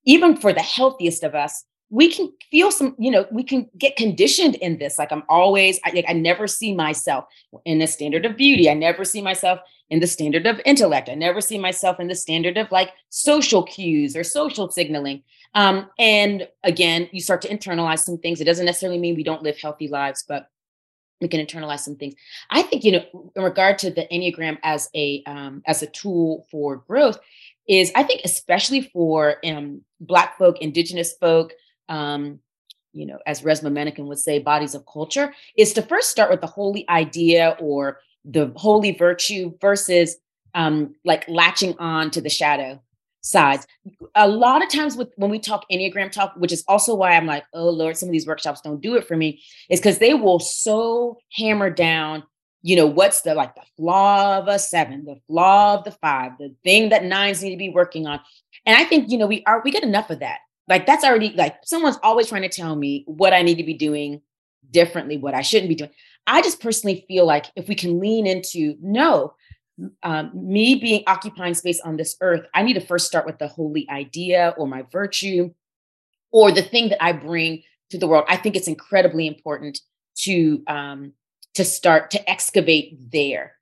[0.04, 3.96] even for the healthiest of us, we can feel some, you know, we can get
[3.96, 4.98] conditioned in this.
[4.98, 7.24] Like I'm always, I, like, I never see myself
[7.64, 8.70] in the standard of beauty.
[8.70, 9.58] I never see myself
[9.90, 11.08] in the standard of intellect.
[11.08, 15.24] I never see myself in the standard of like social cues or social signaling.
[15.54, 18.40] Um, and again, you start to internalize some things.
[18.40, 20.48] It doesn't necessarily mean we don't live healthy lives, but
[21.20, 22.14] we can internalize some things.
[22.50, 26.46] I think, you know, in regard to the Enneagram as a um, as a tool
[26.50, 27.18] for growth,
[27.70, 31.52] is I think especially for um, Black folk, Indigenous folk,
[31.88, 32.40] um,
[32.92, 36.40] you know, as Resmaa Menakem would say, bodies of culture, is to first start with
[36.40, 40.16] the holy idea or the holy virtue versus
[40.54, 42.82] um, like latching on to the shadow
[43.20, 43.68] sides.
[44.16, 47.26] A lot of times with when we talk Enneagram talk, which is also why I'm
[47.26, 50.14] like, oh Lord, some of these workshops don't do it for me, is because they
[50.14, 52.24] will so hammer down,
[52.62, 56.32] you know, what's the like the flaw of a seven, the flaw of the five,
[56.38, 58.20] the thing that nines need to be working on.
[58.66, 60.40] And I think, you know, we are we get enough of that.
[60.68, 63.74] Like that's already like someone's always trying to tell me what I need to be
[63.74, 64.20] doing
[64.70, 65.90] differently, what I shouldn't be doing.
[66.26, 69.34] I just personally feel like if we can lean into no,
[70.02, 73.48] um, me being occupying space on this earth, I need to first start with the
[73.48, 75.52] holy idea or my virtue
[76.30, 78.26] or the thing that I bring to the world.
[78.28, 79.80] I think it's incredibly important
[80.18, 81.12] to um,
[81.54, 83.56] to start to excavate there.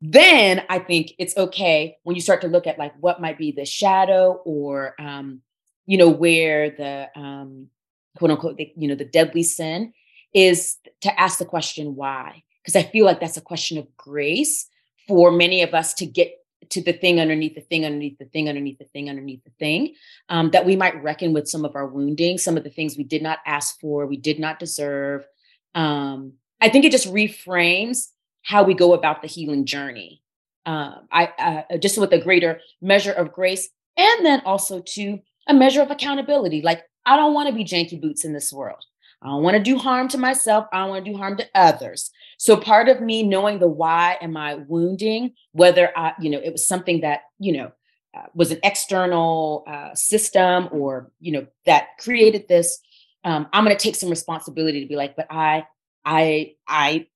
[0.00, 3.52] Then I think it's okay when you start to look at like what might be
[3.52, 5.40] the shadow or um,
[5.86, 7.68] you know, where the um,
[8.16, 9.92] quote unquote, the, you know, the deadly sin
[10.32, 12.42] is to ask the question why.
[12.62, 14.68] Because I feel like that's a question of grace
[15.06, 16.34] for many of us to get
[16.70, 19.94] to the thing underneath the thing underneath the thing underneath the thing underneath the thing
[20.30, 23.04] um, that we might reckon with some of our wounding some of the things we
[23.04, 25.26] did not ask for we did not deserve
[25.74, 26.32] um,
[26.64, 28.06] i think it just reframes
[28.42, 30.22] how we go about the healing journey
[30.66, 35.54] um, i uh, just with a greater measure of grace and then also to a
[35.54, 36.62] measure of accountability.
[36.62, 38.82] Like, I don't want to be janky boots in this world.
[39.22, 40.66] I don't want to do harm to myself.
[40.72, 42.10] I don't want to do harm to others.
[42.38, 46.52] So part of me knowing the why am I wounding, whether I, you know, it
[46.52, 47.72] was something that, you know,
[48.14, 52.78] uh, was an external uh, system or, you know, that created this.
[53.24, 55.66] Um, I'm going to take some responsibility to be like, but I,
[56.04, 57.06] I, I,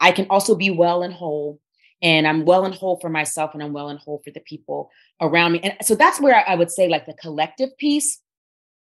[0.00, 1.60] I can also be well and whole
[2.02, 4.90] and I'm well and whole for myself and I'm well and whole for the people
[5.20, 5.60] around me.
[5.60, 8.20] And so that's where I would say like the collective piece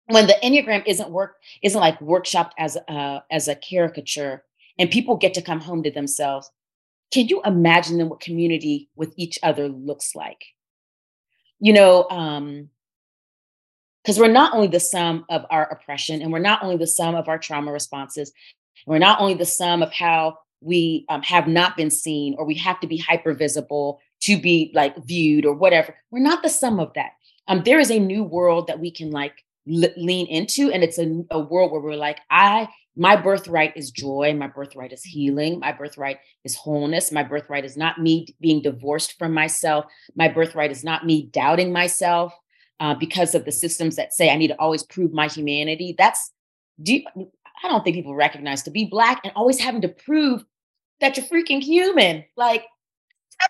[0.07, 4.43] when the enneagram isn't work isn't like workshopped as a as a caricature
[4.79, 6.49] and people get to come home to themselves
[7.11, 10.43] can you imagine then what community with each other looks like
[11.59, 12.69] you know um
[14.03, 17.13] because we're not only the sum of our oppression and we're not only the sum
[17.15, 18.31] of our trauma responses
[18.85, 22.55] we're not only the sum of how we um, have not been seen or we
[22.55, 25.95] have to be hyper visible to be like viewed or whatever.
[26.11, 27.11] We're not the sum of that.
[27.47, 30.97] Um, there is a new world that we can like l- lean into, and it's
[30.97, 35.59] a, a world where we're like, I, my birthright is joy, my birthright is healing,
[35.59, 40.71] my birthright is wholeness, my birthright is not me being divorced from myself, my birthright
[40.71, 42.33] is not me doubting myself
[42.79, 45.95] uh, because of the systems that say I need to always prove my humanity.
[45.97, 46.31] That's
[46.81, 47.01] do
[47.63, 50.43] I don't think people recognize to be black and always having to prove
[50.99, 52.23] that you're freaking human.
[52.35, 52.65] Like,
[53.41, 53.47] I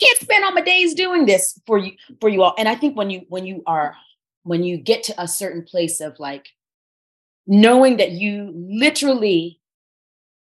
[0.00, 2.54] can't spend all my days doing this for you for you all.
[2.58, 3.94] And I think when you when you are
[4.42, 6.48] when you get to a certain place of like
[7.46, 9.60] knowing that you literally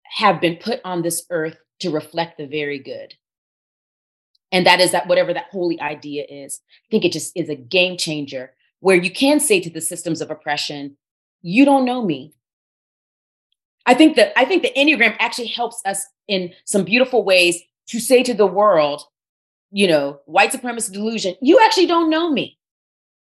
[0.05, 3.14] have been put on this earth to reflect the very good.
[4.53, 6.61] And that is that whatever that holy idea is.
[6.68, 10.20] I think it just is a game changer where you can say to the systems
[10.20, 10.97] of oppression,
[11.43, 12.34] you don't know me.
[13.91, 17.99] I think that I think the Enneagram actually helps us in some beautiful ways to
[17.99, 19.03] say to the world,
[19.72, 22.57] you know, white supremacist delusion, you actually don't know me.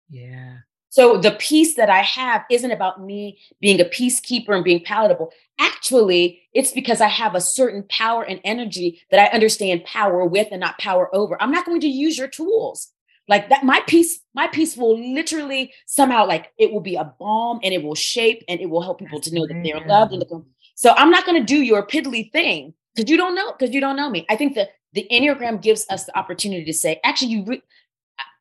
[0.09, 0.59] Yeah.
[0.91, 5.33] So the peace that I have isn't about me being a peacekeeper and being palatable.
[5.59, 10.47] Actually, it's because I have a certain power and energy that I understand power with
[10.53, 11.37] and not power over.
[11.43, 12.93] I'm not going to use your tools.
[13.27, 17.61] Like that, my peace, my peace will literally somehow like it will be a bomb
[17.63, 20.13] and it will shape and it will help people to know that they're loved.
[20.13, 20.45] And
[20.75, 23.81] so I'm not going to do your piddly thing because you don't know because you
[23.81, 24.27] don't know me.
[24.29, 27.63] I think that the Enneagram gives us the opportunity to say, actually, you, re-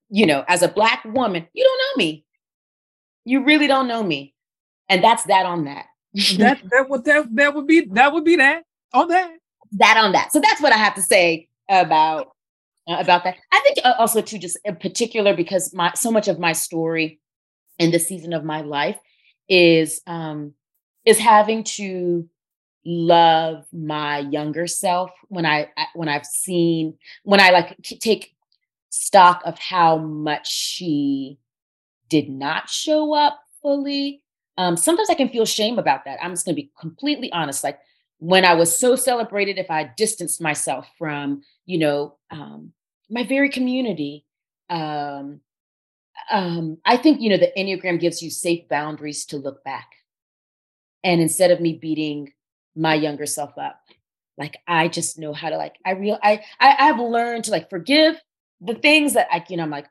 [0.09, 2.25] you know, as a black woman, you don't know me.
[3.25, 4.35] You really don't know me,
[4.89, 5.85] and that's that on that.
[6.37, 8.63] that that would that that would be that would be that
[8.93, 9.31] on that.
[9.71, 10.33] That on that.
[10.33, 12.32] So that's what I have to say about
[12.87, 13.35] about that.
[13.51, 17.19] I think uh, also too, just in particular, because my so much of my story
[17.79, 18.97] in the season of my life
[19.49, 20.53] is um
[21.05, 22.27] is having to
[22.85, 28.35] love my younger self when I when I've seen when I like take
[28.89, 31.39] stock of how much she
[32.09, 34.21] did not show up fully.
[34.57, 36.19] Um, sometimes I can feel shame about that.
[36.21, 37.63] I'm just going to be completely honest.
[37.63, 37.79] Like
[38.19, 42.73] when I was so celebrated, if I distanced myself from, you know, um,
[43.09, 44.25] my very community,
[44.69, 45.39] um,
[46.29, 49.87] um, I think you know the Enneagram gives you safe boundaries to look back.
[51.03, 52.31] And instead of me beating
[52.75, 53.79] my younger self up.
[54.37, 57.69] Like I just know how to like I real I I I've learned to like
[57.69, 58.19] forgive
[58.61, 59.87] the things that I you know I'm like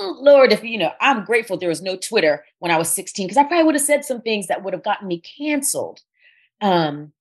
[0.00, 3.36] Lord if you know I'm grateful there was no Twitter when I was 16 because
[3.36, 6.00] I probably would have said some things that would have gotten me canceled.
[6.60, 7.12] Um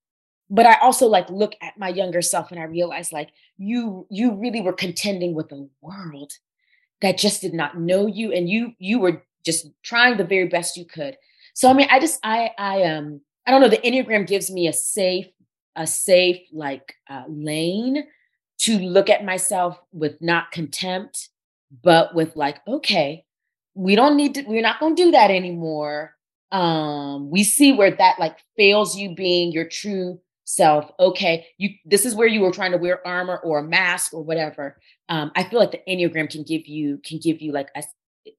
[0.50, 4.34] but I also like look at my younger self and I realize like you you
[4.34, 6.34] really were contending with a world
[7.02, 10.78] that just did not know you and you you were just trying the very best
[10.78, 11.18] you could.
[11.54, 14.68] So I mean I just I I um I don't know, the Enneagram gives me
[14.68, 15.26] a safe,
[15.76, 18.06] a safe like uh, lane
[18.60, 21.30] to look at myself with not contempt,
[21.82, 23.26] but with like, okay,
[23.74, 26.16] we don't need to, we're not going to do that anymore.
[26.52, 30.92] Um, we see where that like fails you being your true self.
[31.00, 34.24] Okay, you this is where you were trying to wear armor or a mask or
[34.24, 34.80] whatever.
[35.08, 37.84] Um, I feel like the Enneagram can give you can give you like a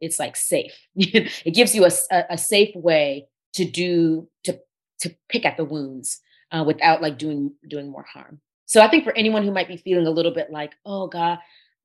[0.01, 0.75] it's like safe.
[0.97, 1.91] it gives you a,
[2.29, 4.59] a, safe way to do to
[5.01, 8.41] to pick at the wounds uh, without like doing doing more harm.
[8.67, 11.39] So I think for anyone who might be feeling a little bit like, oh God,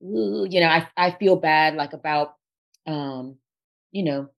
[0.03, 2.33] ooh, you know, I I feel bad like about,
[2.87, 3.37] um,
[3.91, 4.29] you know,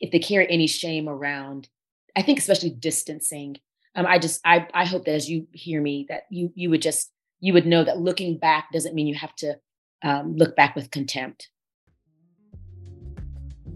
[0.00, 1.68] if they carry any shame around.
[2.16, 3.56] I think especially distancing.
[3.94, 6.82] Um, I just I I hope that as you hear me that you you would
[6.82, 7.10] just
[7.40, 9.56] you would know that looking back doesn't mean you have to
[10.02, 11.48] um, look back with contempt.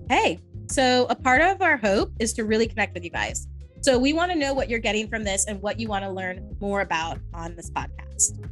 [0.09, 0.39] Hey,
[0.69, 3.47] so a part of our hope is to really connect with you guys.
[3.81, 6.11] So we want to know what you're getting from this and what you want to
[6.11, 8.47] learn more about on this podcast.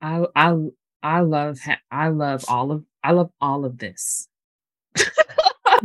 [0.02, 0.56] i i
[1.04, 1.60] i love
[1.92, 4.28] i love all of i love all of this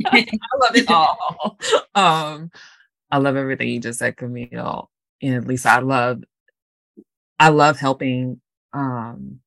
[0.04, 0.26] I
[0.60, 1.58] love it all.
[1.94, 2.50] Um,
[3.10, 4.90] I love everything you just said, Camille.
[5.22, 6.22] And least I love,
[7.38, 8.40] I love helping
[8.72, 9.40] um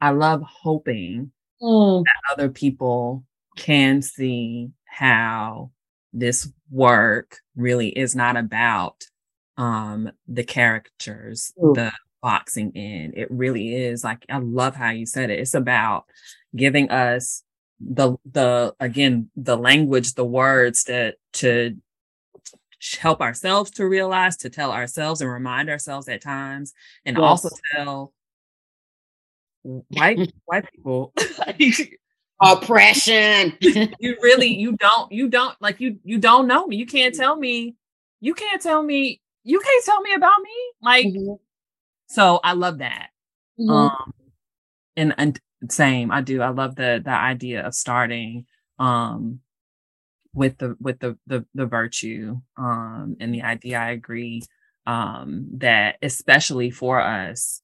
[0.00, 2.04] I love hoping mm.
[2.04, 3.24] that other people
[3.56, 5.70] can see how
[6.12, 9.04] this work really is not about
[9.56, 11.72] um the characters, Ooh.
[11.74, 13.12] the boxing in.
[13.16, 15.38] It really is like I love how you said it.
[15.38, 16.04] It's about
[16.56, 17.44] giving us
[17.80, 21.76] the the again the language, the words that to
[22.98, 26.74] help ourselves to realize, to tell ourselves and remind ourselves at times,
[27.04, 27.22] and yes.
[27.22, 28.12] also tell
[29.62, 31.12] white white people
[32.40, 33.56] oppression.
[33.60, 36.76] you really you don't you don't like you you don't know me.
[36.76, 37.74] You can't tell me
[38.20, 40.72] you can't tell me you can't tell me about me.
[40.82, 41.34] Like mm-hmm.
[42.08, 43.08] so I love that.
[43.58, 43.70] Mm-hmm.
[43.70, 44.14] Um
[44.96, 46.42] and and same I do.
[46.42, 48.46] I love the the idea of starting
[48.78, 49.40] um
[50.34, 54.42] with the with the the, the virtue um and the idea I agree
[54.86, 57.60] um that especially for us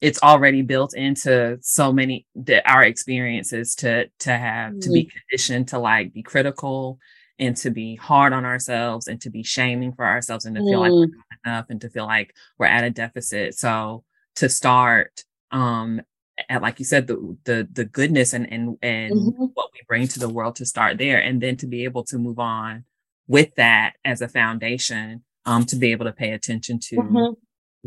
[0.00, 4.80] it's already built into so many that our experiences to to have mm-hmm.
[4.80, 5.18] to be mm-hmm.
[5.18, 6.98] conditioned to like be critical
[7.38, 10.70] and to be hard on ourselves and to be shaming for ourselves and to mm.
[10.70, 11.10] feel like we're mm.
[11.10, 14.04] not enough and to feel like we're at a deficit so
[14.36, 16.00] to start um
[16.48, 19.44] at like you said the the the goodness and and and mm-hmm.
[19.54, 22.18] what we bring to the world to start there and then to be able to
[22.18, 22.84] move on
[23.28, 27.32] with that as a foundation um to be able to pay attention to mm-hmm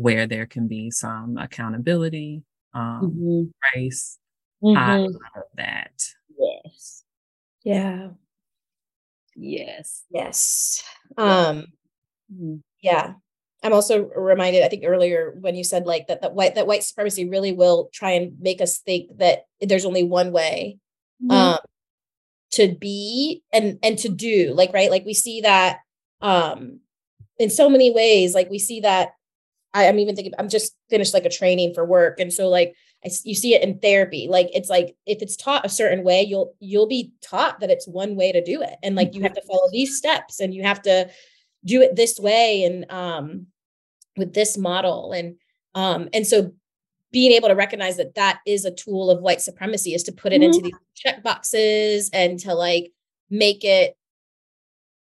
[0.00, 2.42] where there can be some accountability,
[2.72, 3.42] um, mm-hmm.
[3.60, 4.18] grace.
[4.62, 4.78] Mm-hmm.
[4.78, 5.92] I love that.
[6.38, 7.04] Yes.
[7.64, 8.08] Yeah.
[9.36, 10.04] Yes.
[10.10, 10.82] Yes.
[11.18, 11.66] Um,
[12.32, 12.56] mm-hmm.
[12.82, 13.12] yeah.
[13.62, 16.82] I'm also reminded, I think earlier when you said like that, that white that white
[16.82, 20.78] supremacy really will try and make us think that there's only one way
[21.22, 21.30] mm-hmm.
[21.30, 21.58] um
[22.52, 25.80] to be and and to do like right like we see that
[26.22, 26.80] um
[27.38, 29.10] in so many ways like we see that
[29.74, 32.74] I, am even thinking I'm just finished like a training for work, and so like
[33.04, 34.26] I, you see it in therapy.
[34.28, 37.86] Like it's like if it's taught a certain way, you'll you'll be taught that it's
[37.86, 40.62] one way to do it, and like you have to follow these steps, and you
[40.62, 41.08] have to
[41.64, 43.46] do it this way, and um,
[44.16, 45.36] with this model, and
[45.74, 46.52] um, and so
[47.12, 50.32] being able to recognize that that is a tool of white supremacy is to put
[50.32, 50.44] it mm-hmm.
[50.44, 52.92] into these check boxes and to like
[53.30, 53.96] make it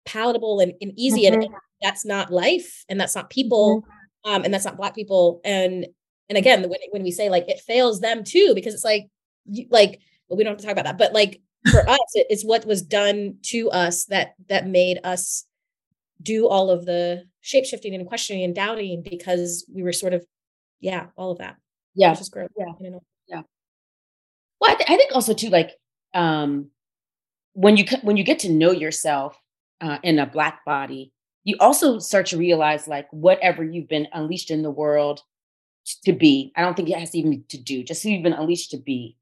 [0.05, 1.41] palatable and, and easy mm-hmm.
[1.41, 1.49] and
[1.81, 3.96] that's not life and that's not people mm-hmm
[4.27, 5.41] um, and that's not black people.
[5.43, 5.87] And
[6.29, 9.07] and again when, when we say like it fails them too because it's like
[9.45, 12.27] you, like well we don't have to talk about that but like for us it,
[12.29, 15.45] it's what was done to us that that made us
[16.21, 20.25] do all of the shape shifting and questioning and doubting because we were sort of
[20.79, 21.55] yeah all of that
[21.95, 22.13] yeah.
[22.13, 22.65] just growth yeah.
[23.27, 23.41] yeah.
[24.59, 25.71] Well I, th- I think also too like
[26.13, 26.69] um
[27.53, 29.39] when you when you get to know yourself
[29.79, 31.11] uh, in a black body
[31.47, 35.21] you also start to realize like whatever you've been unleashed in the world
[36.03, 38.71] to be, I don't think it has even to do, just who you've been unleashed
[38.71, 39.15] to be,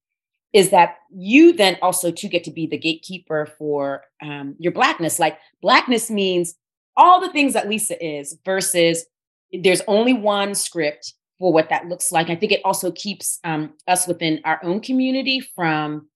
[0.52, 5.20] is that you then also to get to be the gatekeeper for um, your blackness.
[5.20, 6.56] Like blackness means
[6.98, 9.06] all the things that Lisa is versus
[9.54, 12.32] there's only one script for what that looks like.
[12.32, 16.08] I think it also keeps um, us within our own community from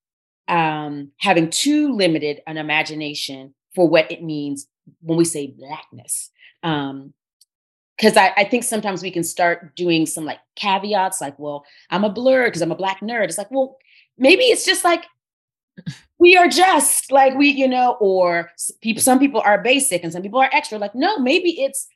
[0.47, 4.66] um, having too limited an imagination for what it means
[5.02, 6.30] when we say blackness.
[6.64, 7.14] Um,
[7.98, 12.06] because I, I think sometimes we can start doing some like caveats like, well, I'm
[12.06, 13.26] a blerd because I'm a black nerd.
[13.26, 13.78] It's like, well,
[14.18, 15.06] maybe it's just like
[16.18, 20.22] we are just like we, you know, or people, some people are basic and some
[20.22, 20.78] people are extra.
[20.78, 21.88] Like, no, maybe it's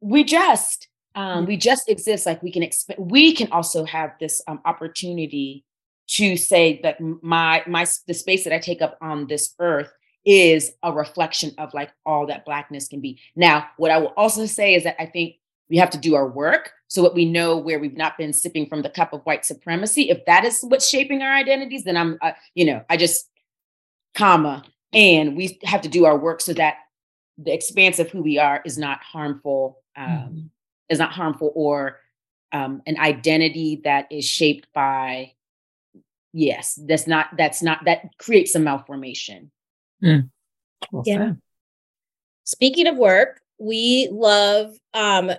[0.00, 2.26] we just um, we just exist.
[2.26, 5.64] Like we can expect we can also have this um, opportunity
[6.08, 9.92] to say that my my the space that I take up on this earth
[10.28, 13.18] is a reflection of like all that blackness can be.
[13.34, 15.36] Now, what I will also say is that I think
[15.70, 18.66] we have to do our work so that we know where we've not been sipping
[18.66, 20.10] from the cup of white supremacy.
[20.10, 23.30] If that is what's shaping our identities, then I'm, uh, you know, I just,
[24.14, 26.74] comma, and we have to do our work so that
[27.38, 30.40] the expanse of who we are is not harmful, um, mm-hmm.
[30.90, 32.00] is not harmful or
[32.52, 35.32] um, an identity that is shaped by,
[36.34, 39.50] yes, that's not, that's not, that creates a malformation.
[40.02, 40.30] Mm.
[41.04, 41.32] yeah.
[42.44, 45.30] Speaking of work, we love um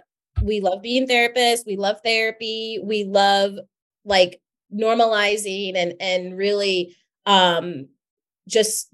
[0.41, 3.57] we love being therapists, we love therapy, we love
[4.05, 4.41] like
[4.73, 6.95] normalizing and and really
[7.25, 7.87] um
[8.47, 8.89] just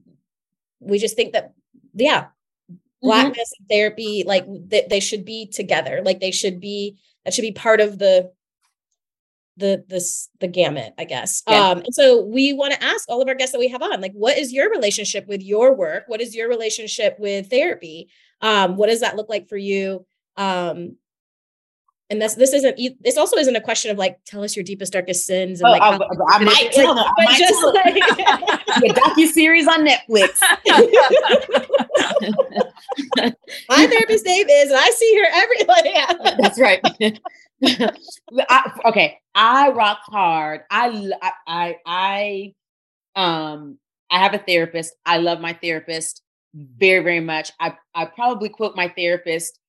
[0.79, 1.53] we just think that
[1.93, 2.75] yeah mm-hmm.
[3.01, 3.65] blackness mm-hmm.
[3.69, 7.81] therapy like th- they should be together like they should be that should be part
[7.81, 8.31] of the
[9.57, 11.69] the this the gamut i guess yeah.
[11.69, 14.01] um and so we want to ask all of our guests that we have on
[14.01, 18.09] like what is your relationship with your work what is your relationship with therapy
[18.41, 20.05] um what does that look like for you
[20.37, 20.95] um
[22.09, 24.93] and this this isn't this also isn't a question of like tell us your deepest
[24.93, 27.05] darkest sins and Oh, like I, how- I might tell them.
[27.17, 27.95] I might just tell like
[28.81, 30.39] the docu series on Netflix.
[33.69, 36.13] my therapist's name is and I see her every like yeah.
[36.39, 36.79] That's right.
[38.49, 40.61] I, okay, I rock hard.
[40.69, 41.11] I,
[41.47, 42.53] I, I,
[43.15, 43.79] um,
[44.11, 44.93] I have a therapist.
[45.05, 46.21] I love my therapist
[46.53, 47.51] very, very much.
[47.59, 49.59] I, I probably quote my therapist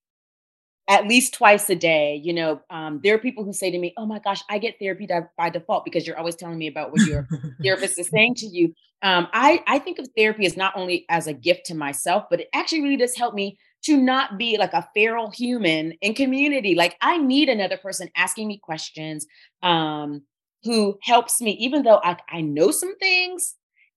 [0.89, 2.21] at least twice a day.
[2.23, 4.79] You know, um, there are people who say to me, "Oh my gosh, I get
[4.79, 7.27] therapy di- by default because you're always telling me about what your
[7.63, 8.73] therapist is saying to you."
[9.03, 12.41] Um, I, I think of therapy as not only as a gift to myself, but
[12.41, 16.75] it actually really does help me to not be like a feral human in community.
[16.75, 19.27] Like I need another person asking me questions,
[19.63, 20.23] um,
[20.65, 23.55] who helps me, even though I, I know some things,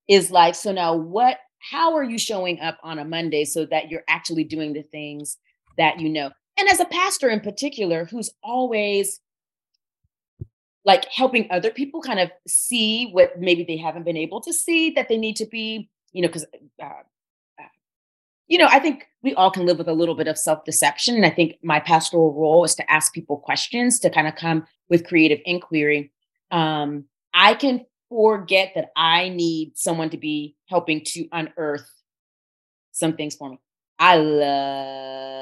[0.08, 3.90] is like, so now what, how are you showing up on a Monday so that
[3.90, 5.38] you're actually doing the things
[5.78, 6.32] that you know?
[6.58, 9.20] And as a pastor in particular, who's always
[10.86, 14.92] like helping other people kind of see what maybe they haven't been able to see
[14.92, 16.46] that they need to be, you know, because
[16.82, 16.90] uh,
[18.50, 21.16] you know, I think we all can live with a little bit of self deception.
[21.16, 24.66] And I think my pastoral role is to ask people questions to kind of come
[24.90, 26.12] with creative inquiry.
[26.52, 31.88] Um, I can forget that I need someone to be helping to unearth
[32.92, 33.60] some things for me.
[34.00, 35.36] I love,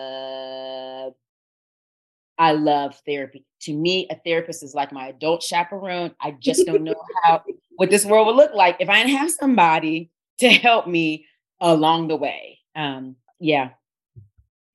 [2.37, 3.45] I love therapy.
[3.61, 6.13] To me, a therapist is like my adult chaperone.
[6.19, 7.41] I just don't know how
[7.77, 11.25] what this world would look like if I didn't have somebody to help me
[11.61, 12.56] along the way.
[12.77, 13.71] Um, yeah.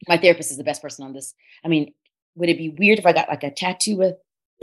[0.09, 1.35] My therapist is the best person on this.
[1.65, 1.95] I mean,
[2.35, 4.17] would it be weird if I got like a tattoo with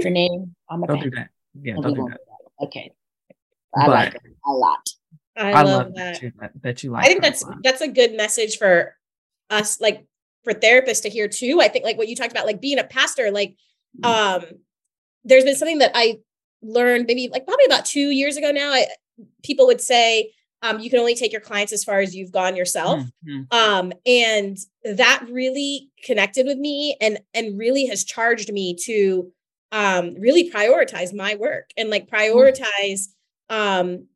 [0.04, 1.04] her name on my Don't back?
[1.06, 1.30] do that.
[1.62, 2.20] Yeah, don't do won't that.
[2.20, 2.66] do that.
[2.66, 2.92] Okay.
[3.76, 4.90] I like But- her a lot.
[5.38, 6.16] I, I, love, love that.
[6.16, 6.32] that you,
[6.64, 7.06] that you like.
[7.06, 8.94] I think her a that's that's a good message for
[9.50, 10.06] us, like
[10.44, 11.62] for therapists to hear too.
[11.62, 13.56] I think like what you talked about, like being a pastor, like
[14.04, 14.44] um
[15.24, 16.20] there's been something that I
[16.62, 18.72] learned maybe like probably about two years ago now.
[18.74, 18.88] I
[19.44, 22.55] people would say um you can only take your clients as far as you've gone
[22.55, 23.03] yourself.
[23.28, 23.45] Mhm.
[23.53, 29.32] um and that really connected with me and and really has charged me to
[29.72, 33.07] um really prioritize my work and like prioritize
[33.49, 34.07] um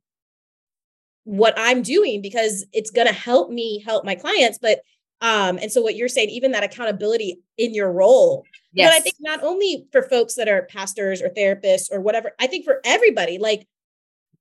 [1.25, 4.81] what i'm doing because it's going to help me help my clients but
[5.21, 8.89] um and so what you're saying even that accountability in your role Yes.
[8.91, 12.47] but i think not only for folks that are pastors or therapists or whatever i
[12.47, 13.67] think for everybody like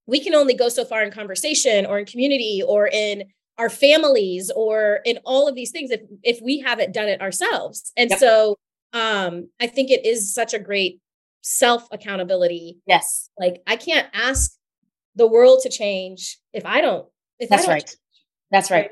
[0.07, 3.24] we can only go so far in conversation or in community or in
[3.59, 7.92] our families or in all of these things if if we haven't done it ourselves
[7.96, 8.18] and Yep.
[8.18, 8.57] so
[8.92, 11.00] um i think it is such a great
[11.42, 13.28] self accountability yes.
[13.38, 14.53] like i can't ask
[15.16, 17.07] the world to change if i don't
[17.42, 17.96] if That's I don't right.
[18.53, 18.90] That's right.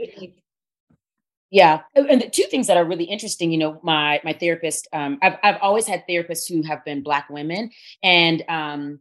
[1.51, 4.89] Yeah, and and the two things that are really interesting, you know, my my therapist,
[4.93, 7.71] um, I've I've always had therapists who have been Black women,
[8.03, 9.01] and um,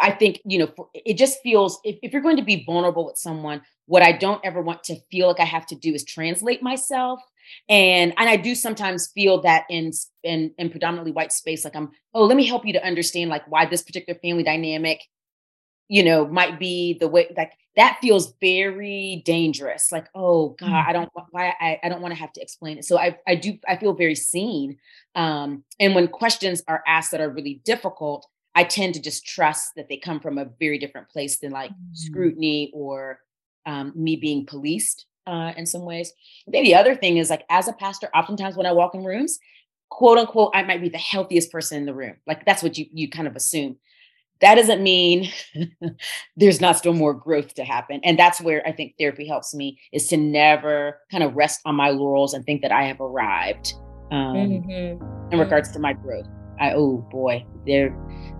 [0.00, 3.06] I think you know, for, it just feels if, if you're going to be vulnerable
[3.06, 6.04] with someone, what I don't ever want to feel like I have to do is
[6.04, 7.20] translate myself,
[7.68, 9.92] and and I do sometimes feel that in
[10.22, 13.50] in in predominantly white space, like I'm, oh, let me help you to understand like
[13.50, 15.02] why this particular family dynamic
[15.88, 19.92] you know, might be the way like that feels very dangerous.
[19.92, 20.86] Like, oh God, Mm.
[20.86, 22.86] I don't why I, I don't want to have to explain it.
[22.86, 24.78] So I I do I feel very seen.
[25.14, 29.72] Um, and when questions are asked that are really difficult, I tend to just trust
[29.76, 31.96] that they come from a very different place than like Mm.
[31.96, 33.20] scrutiny or
[33.66, 36.12] um, me being policed uh, in some ways.
[36.50, 39.38] Think the other thing is like as a pastor, oftentimes when I walk in rooms,
[39.88, 42.16] quote unquote, I might be the healthiest person in the room.
[42.26, 43.76] Like that's what you you kind of assume
[44.42, 45.30] that doesn't mean
[46.36, 49.78] there's not still more growth to happen and that's where i think therapy helps me
[49.92, 53.74] is to never kind of rest on my laurels and think that i have arrived
[54.10, 55.32] um, mhm.
[55.32, 56.26] in regards to my growth
[56.62, 57.44] i oh boy.
[57.66, 57.90] There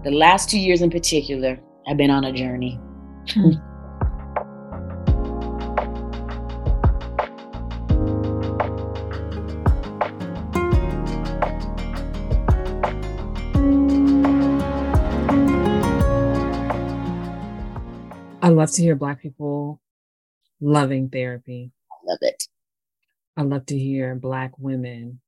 [0.04, 1.58] the last two years in particular
[1.88, 2.78] i've been on a journey.
[18.44, 19.80] I love to hear Black people
[20.60, 21.72] loving therapy.
[21.90, 22.48] i love it.
[23.36, 25.20] I love to hear Black women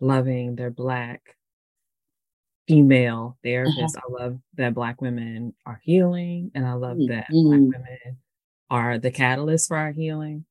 [0.00, 1.35] loving their Black
[2.68, 3.96] female therapists.
[3.96, 7.72] I love that Black women are healing, and I love that Black Mhm.
[7.72, 8.18] women
[8.70, 10.44] are the catalyst for our healing.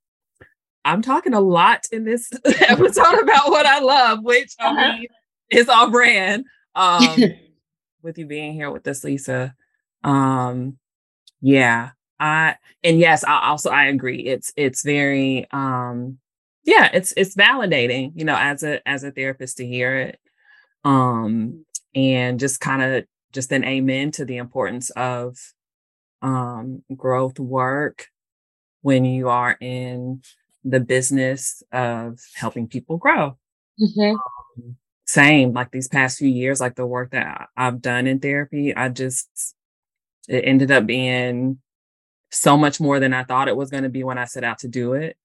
[0.85, 2.31] I'm talking a lot in this
[2.67, 4.93] episode about what I love, which I Uh-huh.
[4.93, 5.07] mean
[5.49, 6.45] is all brand.
[6.75, 7.21] Um,
[8.01, 9.55] with you being here with us, Lisa.
[10.03, 10.77] Um,
[11.41, 14.19] yeah, I and yes, I also I agree.
[14.25, 16.19] It's it's very um,
[16.63, 20.19] yeah, it's it's validating, you know, as a as a therapist to hear it.
[20.83, 21.65] Um,
[21.95, 25.37] and just kind of just an amen to the importance of
[26.21, 28.07] um, growth work
[28.81, 30.21] when you are in
[30.63, 33.37] the business of helping people grow.
[33.81, 34.15] Mm-hmm.
[34.15, 34.75] Um,
[35.05, 38.89] same, like these past few years, like the work that I've done in therapy, I
[38.89, 39.55] just,
[40.27, 41.59] it ended up being
[42.31, 44.59] so much more than I thought it was going to be when I set out
[44.59, 45.17] to do it.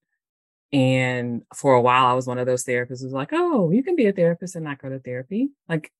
[0.71, 3.95] And for a while, I was one of those therapists who's like, oh, you can
[3.95, 5.49] be a therapist and not go to therapy.
[5.67, 5.91] Like,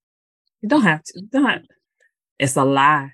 [0.61, 1.21] you don't have to.
[1.21, 1.67] Don't.
[2.39, 3.11] It's a lie.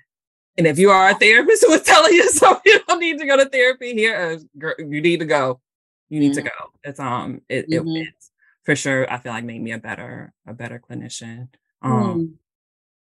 [0.56, 3.26] And if you are a therapist who is telling you so you don't need to
[3.26, 4.38] go to therapy, here
[4.78, 5.60] you need to go.
[6.08, 6.44] You need mm-hmm.
[6.46, 6.72] to go.
[6.84, 7.88] It's um it, mm-hmm.
[7.96, 8.30] it, it's
[8.64, 9.10] for sure.
[9.10, 11.48] I feel like made me a better a better clinician,
[11.82, 12.38] um,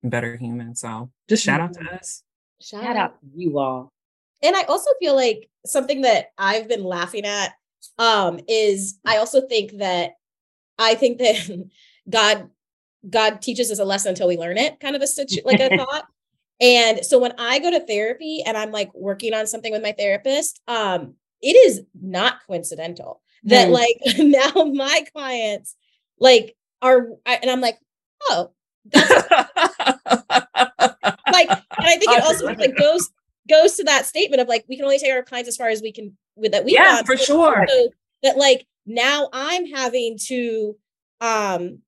[0.04, 0.10] mm.
[0.10, 0.74] better human.
[0.74, 1.94] So just shout out to mm-hmm.
[1.96, 2.22] us.
[2.60, 3.92] Shout, shout out to you all.
[4.42, 7.54] And I also feel like something that I've been laughing at
[7.98, 10.12] um is I also think that
[10.78, 11.68] I think that
[12.10, 12.50] God
[13.09, 15.76] God teaches us a lesson until we learn it, kind of a situ- like a
[15.76, 16.07] thought.
[16.61, 19.92] And so when I go to therapy and I'm like working on something with my
[19.92, 23.72] therapist, um, it is not coincidental that mm.
[23.72, 25.76] like now my clients
[26.18, 27.78] like are and I'm like,
[28.28, 28.51] oh,
[28.86, 29.11] that's
[31.32, 33.11] like and I think it also like goes
[33.48, 35.82] goes to that statement of like we can only take our clients as far as
[35.82, 37.07] we can with that we yeah want.
[37.07, 37.66] for so sure
[38.22, 40.76] that like now I'm having to
[41.20, 41.80] um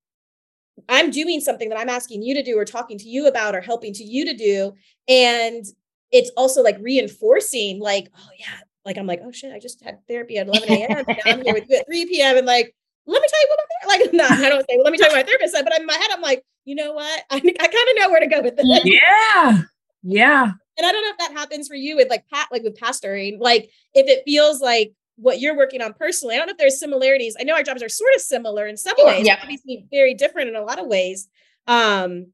[0.89, 3.61] I'm doing something that I'm asking you to do or talking to you about or
[3.61, 4.73] helping to you to do.
[5.09, 5.65] And
[6.11, 9.99] it's also like reinforcing, like, oh yeah, like I'm like, oh shit, I just had
[10.09, 11.05] therapy at 11 a.m.
[11.09, 12.37] now I'm here with you at 3 p.m.
[12.37, 12.75] And like,
[13.07, 15.09] let me tell you what my like, no, I don't say, well, let me tell
[15.09, 17.25] you what my therapist said, but in my head, I'm like, you know what?
[17.31, 18.67] I, I kind of know where to go with this.
[18.85, 19.63] Yeah.
[20.03, 20.53] Yeah.
[20.79, 23.39] And I don't know if that happens for you with like pat, like with pastoring,
[23.39, 24.93] like if it feels like
[25.23, 26.35] what you're working on personally.
[26.35, 27.37] I don't know if there's similarities.
[27.39, 29.39] I know our jobs are sort of similar in some ways, yeah.
[29.41, 31.29] obviously very different in a lot of ways.
[31.67, 32.27] Um,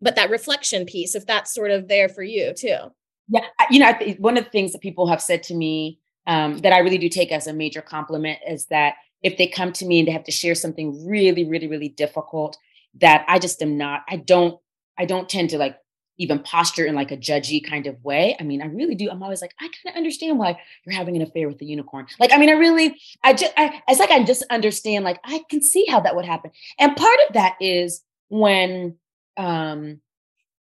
[0.00, 2.76] but that reflection piece, if that's sort of there for you too.
[3.28, 6.72] Yeah, you know, one of the things that people have said to me um, that
[6.72, 9.98] I really do take as a major compliment is that if they come to me
[9.98, 12.56] and they have to share something really, really, really difficult,
[13.00, 14.02] that I just am not.
[14.08, 14.60] I don't.
[14.98, 15.76] I don't tend to like
[16.18, 18.36] even posture in like a judgy kind of way.
[18.40, 19.10] I mean, I really do.
[19.10, 22.06] I'm always like, I kind of understand why you're having an affair with the unicorn.
[22.18, 25.04] Like, I mean, I really, I just, I, it's like I just understand.
[25.04, 26.50] Like, I can see how that would happen.
[26.78, 28.96] And part of that is when,
[29.36, 30.00] um,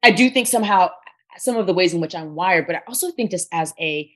[0.04, 0.91] I do think somehow
[1.38, 4.12] some of the ways in which I'm wired, but I also think just as a,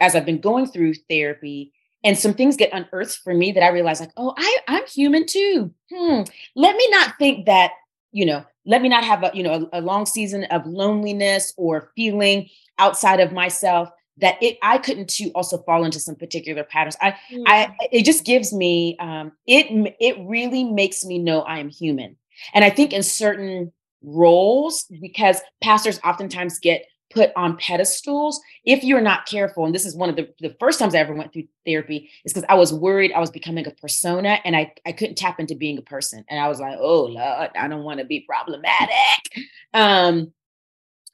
[0.00, 1.72] as I've been going through therapy,
[2.04, 5.26] and some things get unearthed for me that I realize, like, oh, I, I'm human
[5.26, 5.74] too.
[5.92, 6.22] Hmm.
[6.54, 7.72] Let me not think that
[8.12, 11.52] you know let me not have a you know a, a, long season of loneliness
[11.56, 12.48] or feeling
[12.78, 13.88] outside of myself
[14.18, 17.42] that it i couldn't too also fall into some particular patterns i mm.
[17.46, 19.66] i it just gives me um it
[19.98, 22.16] it really makes me know i am human
[22.54, 29.00] and i think in certain roles because pastors oftentimes get put on pedestals if you're
[29.00, 31.44] not careful and this is one of the, the first times i ever went through
[31.64, 35.16] therapy is because i was worried i was becoming a persona and I, I couldn't
[35.16, 38.06] tap into being a person and i was like oh lord i don't want to
[38.06, 39.46] be problematic.
[39.74, 40.32] Um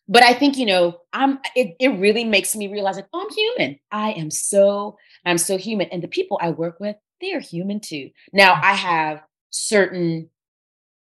[0.08, 3.34] but i think you know i'm it, it really makes me realize like oh i'm
[3.34, 3.78] human.
[3.90, 5.88] I am so i'm so human.
[5.88, 8.10] And the people i work with they are human too.
[8.32, 10.28] Now i have certain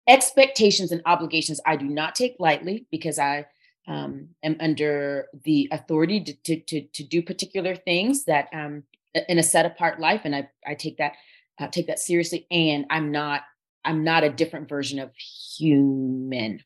[0.07, 3.45] expectations and obligations i do not take lightly because i
[3.87, 8.83] um, am under the authority to, to, to, to do particular things that um,
[9.27, 10.21] in a set apart life.
[10.23, 11.13] And I, I take that,
[11.59, 12.47] uh, take that seriously.
[12.51, 13.41] And I'm not,
[13.83, 16.63] I'm not a different version of human.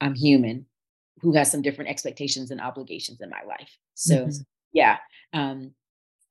[0.00, 0.66] I'm human
[1.20, 3.76] who has some different expectations and obligations in my life.
[3.94, 4.42] So mm-hmm.
[4.72, 4.98] yeah.
[5.32, 5.72] Um,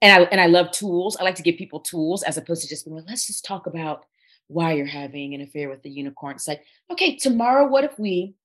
[0.02, 1.16] and I, and I love tools.
[1.16, 3.68] I like to give people tools as opposed to just being like, let's just talk
[3.68, 4.06] about
[4.48, 6.36] why you're having an affair with the unicorn.
[6.36, 8.36] It's like, okay, tomorrow, what if we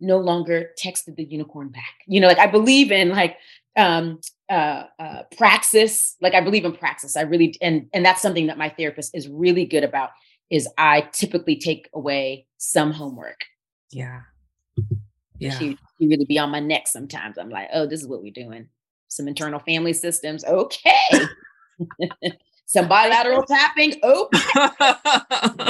[0.00, 1.94] no longer texted the unicorn back.
[2.06, 3.36] You know, like I believe in like
[3.76, 4.20] um
[4.50, 6.16] uh, uh praxis.
[6.20, 7.16] Like i believe in praxis.
[7.16, 10.10] I really and and that's something that my therapist is really good about
[10.50, 13.44] is i typically take away some homework.
[13.90, 14.22] Yeah.
[15.38, 17.38] Yeah she, she really be on my neck sometimes.
[17.38, 18.68] I'm like oh this is what we're doing.
[19.08, 20.44] Some internal family systems.
[20.44, 21.08] Okay.
[22.66, 24.38] Some bilateral tapping okay.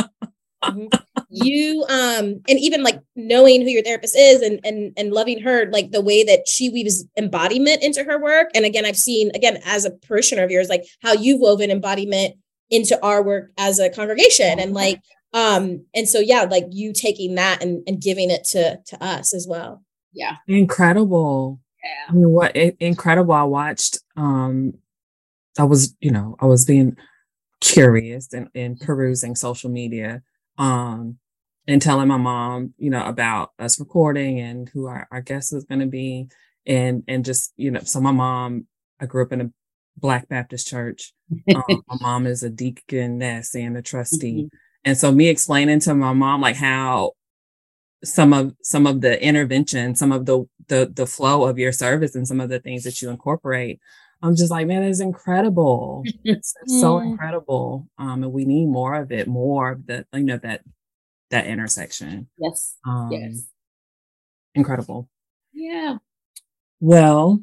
[0.64, 5.40] Mm-hmm you um and even like knowing who your therapist is and and and loving
[5.40, 8.48] her like the way that she weaves embodiment into her work.
[8.54, 12.36] And again i've seen again as a parishioner of yours like how you've woven embodiment
[12.70, 15.00] into our work as a congregation and like
[15.32, 19.34] um and so yeah like you taking that and and giving it to to us
[19.34, 19.82] as well.
[20.12, 20.36] Yeah.
[20.46, 21.60] Incredible.
[21.82, 22.10] Yeah.
[22.10, 23.34] I mean, what incredible.
[23.34, 24.74] I watched um
[25.58, 26.96] i was you know i was being
[27.60, 30.22] curious and, and perusing social media
[30.58, 31.18] um
[31.66, 35.64] and telling my mom, you know, about us recording and who our, our guest was
[35.64, 36.28] going to be.
[36.66, 38.66] And, and just, you know, so my mom,
[39.00, 39.50] I grew up in a
[39.96, 41.12] Black Baptist church.
[41.54, 44.44] Um, my mom is a deaconess and a trustee.
[44.44, 44.56] Mm-hmm.
[44.84, 47.12] And so me explaining to my mom, like how
[48.04, 52.14] some of some of the intervention, some of the the the flow of your service
[52.14, 53.80] and some of the things that you incorporate.
[54.22, 56.02] I'm just like, man, it's incredible.
[56.24, 57.06] It's, so mm.
[57.10, 57.88] incredible.
[57.98, 60.62] Um, and we need more of it, more of the, you know, that
[61.34, 62.28] that intersection.
[62.38, 62.76] Yes.
[62.86, 63.44] Um, yes.
[64.54, 65.08] Incredible.
[65.52, 65.98] Yeah.
[66.80, 67.40] Well,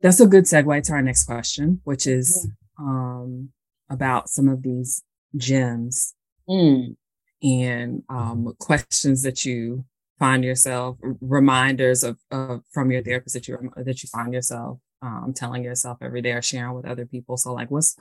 [0.00, 3.50] that's a good segue to our next question, which is um,
[3.90, 5.02] about some of these
[5.36, 6.14] gems
[6.48, 6.94] mm.
[7.42, 9.84] and um, questions that you
[10.18, 15.32] find yourself reminders of, of from your therapist that you that you find yourself um,
[15.34, 17.36] telling yourself every day or sharing with other people.
[17.36, 17.96] So like, what's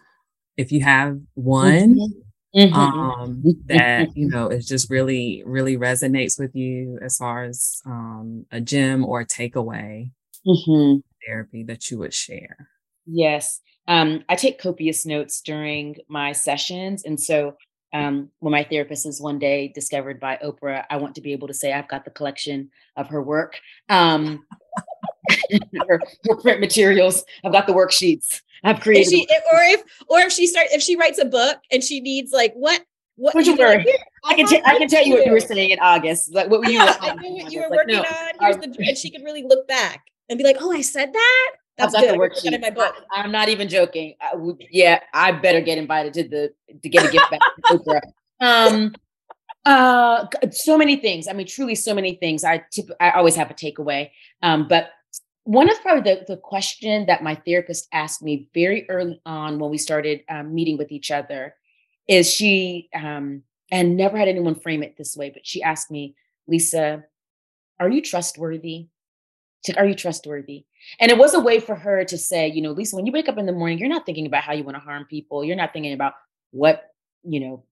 [0.57, 2.19] if you have one mm-hmm.
[2.55, 2.73] Mm-hmm.
[2.73, 8.45] um, that you know it just really really resonates with you as far as um,
[8.51, 10.11] a gem or a takeaway
[10.45, 10.99] mm-hmm.
[11.25, 12.69] therapy that you would share.
[13.05, 17.57] Yes, um, I take copious notes during my sessions, and so
[17.93, 21.47] um, when my therapist is one day discovered by Oprah, I want to be able
[21.47, 24.45] to say I've got the collection of her work, um,
[25.87, 27.23] her, her, print materials.
[27.43, 28.41] I've got the worksheets.
[28.63, 29.09] I've created.
[29.09, 32.31] She, or if or if she start if she writes a book and she needs
[32.31, 32.83] like what
[33.15, 33.87] what Would you like,
[34.23, 36.33] I can t- I can tell you what you were saying in August.
[36.33, 36.79] Like what were you?
[36.79, 38.53] I knew what you were working like, no, on.
[38.53, 41.51] Here's the, and she could really look back and be like, "Oh, I said that."
[41.77, 42.19] That's good.
[42.19, 42.53] worksheet.
[42.53, 42.95] In my book.
[43.15, 44.15] I, am not even joking.
[44.21, 44.33] I,
[44.71, 48.01] yeah, I better get invited to the to get a gift back to Oprah.
[48.39, 48.93] Um,
[49.65, 51.27] uh, so many things.
[51.27, 52.43] I mean, truly, so many things.
[52.43, 54.11] I tip, I always have a takeaway.
[54.41, 54.89] Um, but
[55.45, 59.69] one of probably the, the question that my therapist asked me very early on when
[59.69, 61.55] we started um, meeting with each other
[62.07, 66.15] is she um, and never had anyone frame it this way, but she asked me,
[66.47, 67.03] Lisa,
[67.79, 68.87] are you trustworthy?
[69.77, 70.65] Are you trustworthy?
[70.99, 73.29] And it was a way for her to say, you know, Lisa, when you wake
[73.29, 75.43] up in the morning, you're not thinking about how you want to harm people.
[75.43, 76.13] You're not thinking about
[76.51, 76.91] what,
[77.23, 77.63] you know,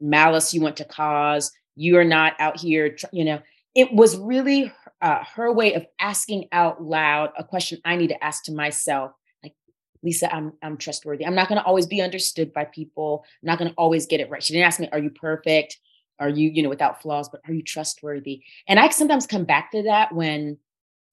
[0.00, 1.50] malice you want to cause.
[1.74, 3.40] You're not out here, you know.
[3.74, 8.24] It was really uh, her way of asking out loud a question I need to
[8.24, 9.12] ask to myself.
[9.42, 9.54] Like,
[10.02, 11.24] Lisa, I'm I'm trustworthy.
[11.24, 13.24] I'm not going to always be understood by people.
[13.42, 14.42] I'm not going to always get it right.
[14.42, 15.78] She didn't ask me, "Are you perfect?
[16.20, 17.28] Are you, you know, without flaws?
[17.28, 20.58] But are you trustworthy?" And I sometimes come back to that when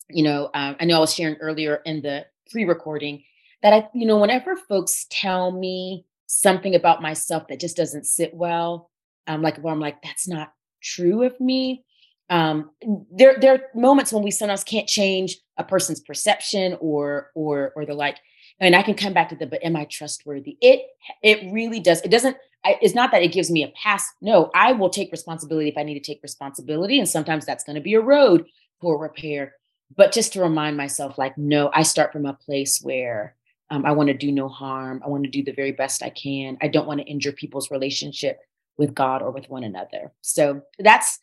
[0.10, 3.24] you know, um, I know I was sharing earlier in the pre-recording
[3.64, 8.34] that I, you know, whenever folks tell me something about myself that just doesn't sit
[8.34, 8.92] well,
[9.28, 11.84] um, like where I'm like, that's not true of me.
[12.30, 12.72] Um,
[13.12, 17.86] there, there are moments when we sometimes can't change a person's perception or, or, or
[17.86, 18.18] the like.
[18.60, 20.58] And I can come back to the, but am I trustworthy?
[20.62, 20.82] It,
[21.22, 22.02] it really does.
[22.02, 22.38] It doesn't.
[22.64, 24.08] I, it's not that it gives me a pass.
[24.22, 27.76] No, I will take responsibility if I need to take responsibility, and sometimes that's going
[27.76, 28.46] to be a road
[28.82, 29.54] for repair
[29.96, 33.36] but just to remind myself like no i start from a place where
[33.70, 36.10] um, i want to do no harm i want to do the very best i
[36.10, 38.40] can i don't want to injure people's relationship
[38.78, 41.20] with god or with one another so that's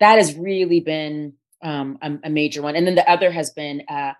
[0.00, 2.74] that has really been um, a, a, major one.
[2.74, 4.14] And then the other has been uh,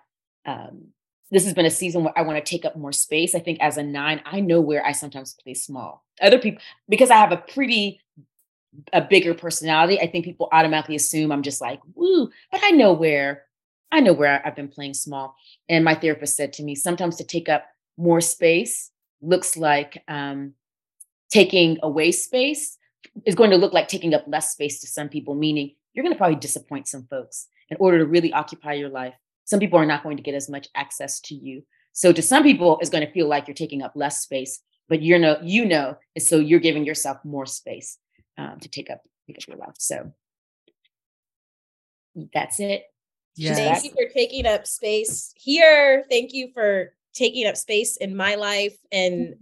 [0.45, 0.87] um,
[1.31, 3.33] this has been a season where i want to take up more space.
[3.35, 6.03] I think as a nine i know where i sometimes play small.
[6.21, 7.99] Other people because i have a pretty
[8.93, 12.93] a bigger personality i think people automatically assume i'm just like woo but i know
[12.93, 13.43] where
[13.91, 15.35] I know where I've been playing small.
[15.67, 17.65] And my therapist said to me, sometimes to take up
[17.97, 18.89] more space
[19.21, 20.53] looks like um,
[21.29, 22.77] taking away space
[23.25, 26.13] is going to look like taking up less space to some people, meaning you're going
[26.13, 29.13] to probably disappoint some folks in order to really occupy your life.
[29.45, 31.63] Some people are not going to get as much access to you.
[31.93, 35.01] So to some people, it's going to feel like you're taking up less space, but
[35.01, 37.97] you're no, you know, so you're giving yourself more space
[38.37, 39.75] um, to take up, take up your life.
[39.77, 40.11] So
[42.33, 42.85] that's it.
[43.35, 43.57] Yes.
[43.57, 46.05] Thank you for taking up space here.
[46.09, 49.35] Thank you for taking up space in my life and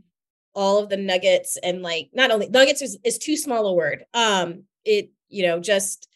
[0.55, 4.03] all of the nuggets and like not only nuggets is, is too small a word.
[4.13, 6.07] Um it, you know, just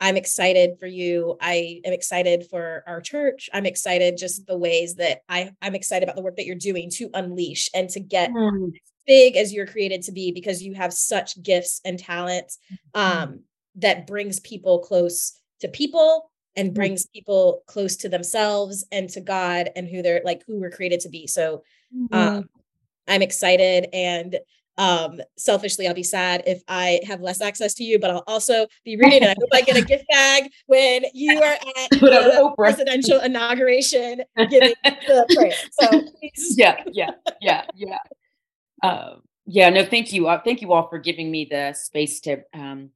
[0.00, 1.36] I'm excited for you.
[1.40, 3.50] I am excited for our church.
[3.52, 6.90] I'm excited just the ways that I I'm excited about the work that you're doing
[6.92, 8.72] to unleash and to get mm.
[9.06, 12.58] big as you're created to be because you have such gifts and talents
[12.94, 13.22] mm-hmm.
[13.22, 13.40] um
[13.76, 19.70] that brings people close to people and brings people close to themselves and to God
[19.76, 21.26] and who they're like who we're created to be.
[21.26, 21.62] So
[21.94, 22.14] mm-hmm.
[22.14, 22.48] um,
[23.08, 24.38] I'm excited and
[24.78, 28.66] um selfishly I'll be sad if I have less access to you, but I'll also
[28.84, 29.28] be reading it.
[29.28, 34.74] I hope I get a gift bag when you are at the presidential inauguration giving
[34.82, 35.52] the prayer.
[35.72, 36.02] So
[36.56, 37.10] yeah, yeah,
[37.40, 37.98] yeah, yeah.
[38.82, 40.28] Um Yeah, no, thank you.
[40.28, 42.90] Uh, thank you all for giving me the space to um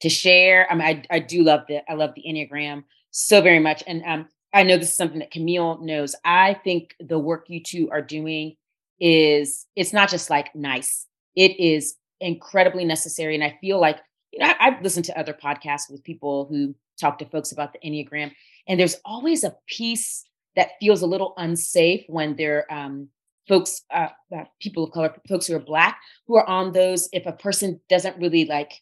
[0.00, 0.66] to share.
[0.70, 3.84] I mean, I, I do love the I love the Enneagram so very much.
[3.86, 6.14] And um I know this is something that Camille knows.
[6.24, 8.56] I think the work you two are doing
[9.00, 11.06] is it's not just like nice.
[11.34, 13.34] It is incredibly necessary.
[13.34, 13.98] And I feel like,
[14.32, 17.72] you know, I, I've listened to other podcasts with people who talk to folks about
[17.72, 18.30] the Enneagram,
[18.68, 20.24] and there's always a piece
[20.54, 23.08] that feels a little unsafe when they're um,
[23.48, 25.98] folks, uh, uh, people of color, folks who are black,
[26.28, 27.08] who are on those.
[27.12, 28.72] If a person doesn't really like,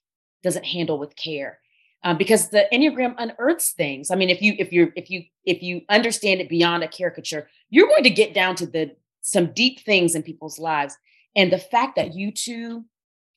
[0.42, 1.58] doesn't handle with care,
[2.04, 4.10] um, because the enneagram unearths things.
[4.10, 7.48] I mean, if you if you if you if you understand it beyond a caricature,
[7.70, 10.96] you're going to get down to the some deep things in people's lives.
[11.36, 12.84] And the fact that you two,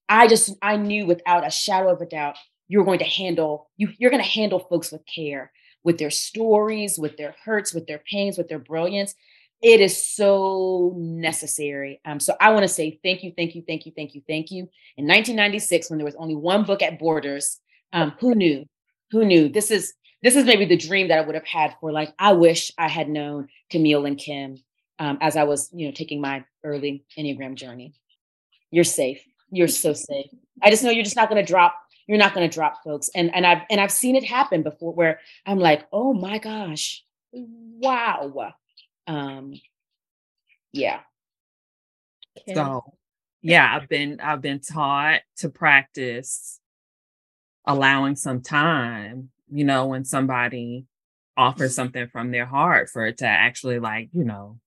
[0.10, 2.38] I just I knew without a shadow of a doubt,
[2.68, 5.52] you're going to handle you you're going to handle folks with care,
[5.84, 9.14] with their stories, with their hurts, with their pains, with their brilliance.
[9.62, 12.02] It is so necessary.
[12.06, 14.52] Um, so I want to say thank you, thank you, thank you, thank you, thank
[14.52, 14.64] you.
[14.98, 17.62] In 1996, when there was only one book at Borders,
[17.96, 18.66] um, who knew?
[19.12, 19.50] Who knew?
[19.50, 22.34] This is this is maybe the dream that I would have had for like I
[22.34, 24.58] wish I had known Camille and Kim
[25.00, 27.94] um, as I was, you know, taking my early Enneagram journey.
[28.70, 29.24] You're safe.
[29.50, 30.28] You're so safe.
[30.62, 31.76] I just know you're just not going to drop.
[32.06, 33.10] You're not going to drop folks.
[33.16, 37.04] And and I've and I've seen it happen before where I'm like, oh my gosh,
[37.32, 38.54] wow.
[39.08, 39.54] Um,
[40.74, 41.00] yeah.
[42.54, 42.84] So
[43.42, 46.60] yeah, I've been I've been taught to practice
[47.68, 50.86] allowing some time, you know, when somebody
[51.38, 51.76] offers mm-hmm.
[51.76, 54.60] something from their heart for it to actually like, you know,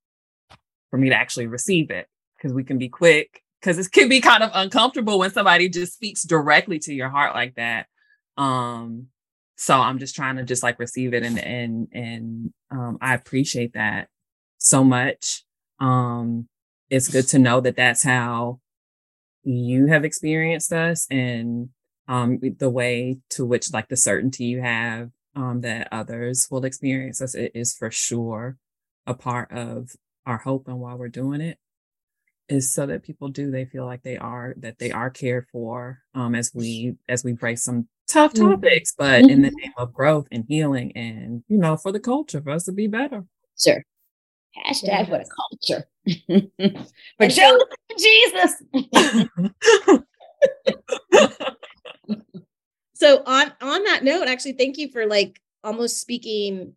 [0.90, 2.06] for me to actually receive it.
[2.40, 5.94] Cause we can be quick, because it can be kind of uncomfortable when somebody just
[5.94, 7.86] speaks directly to your heart like that.
[8.36, 9.08] Um,
[9.56, 13.74] so I'm just trying to just like receive it and and and um I appreciate
[13.74, 14.08] that
[14.58, 15.42] so much.
[15.80, 16.48] Um
[16.90, 18.60] it's good to know that that's how
[19.42, 21.70] you have experienced us and
[22.08, 27.20] um, the way to which like the certainty you have um, that others will experience
[27.20, 28.56] us it is for sure
[29.06, 29.94] a part of
[30.26, 31.58] our hope and why we're doing it
[32.48, 36.00] is so that people do they feel like they are that they are cared for
[36.14, 38.50] um, as we as we break some tough mm-hmm.
[38.50, 39.60] topics but in the mm-hmm.
[39.60, 42.86] name of growth and healing and you know for the culture for us to be
[42.86, 43.24] better
[43.58, 43.84] sure
[44.66, 45.04] hashtag yeah.
[45.04, 45.86] for the culture
[47.18, 47.58] for so-
[47.98, 48.62] jesus
[52.98, 56.74] so on on that note actually thank you for like almost speaking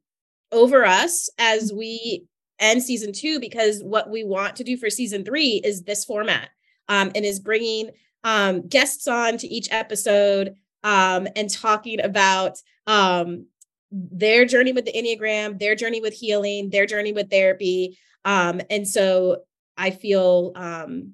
[0.52, 2.26] over us as we
[2.60, 6.50] end season two because what we want to do for season three is this format
[6.88, 7.90] um, and is bringing
[8.24, 13.48] um, guests on to each episode um, and talking about um,
[13.92, 18.88] their journey with the enneagram their journey with healing their journey with therapy um, and
[18.88, 19.38] so
[19.76, 21.14] i feel um,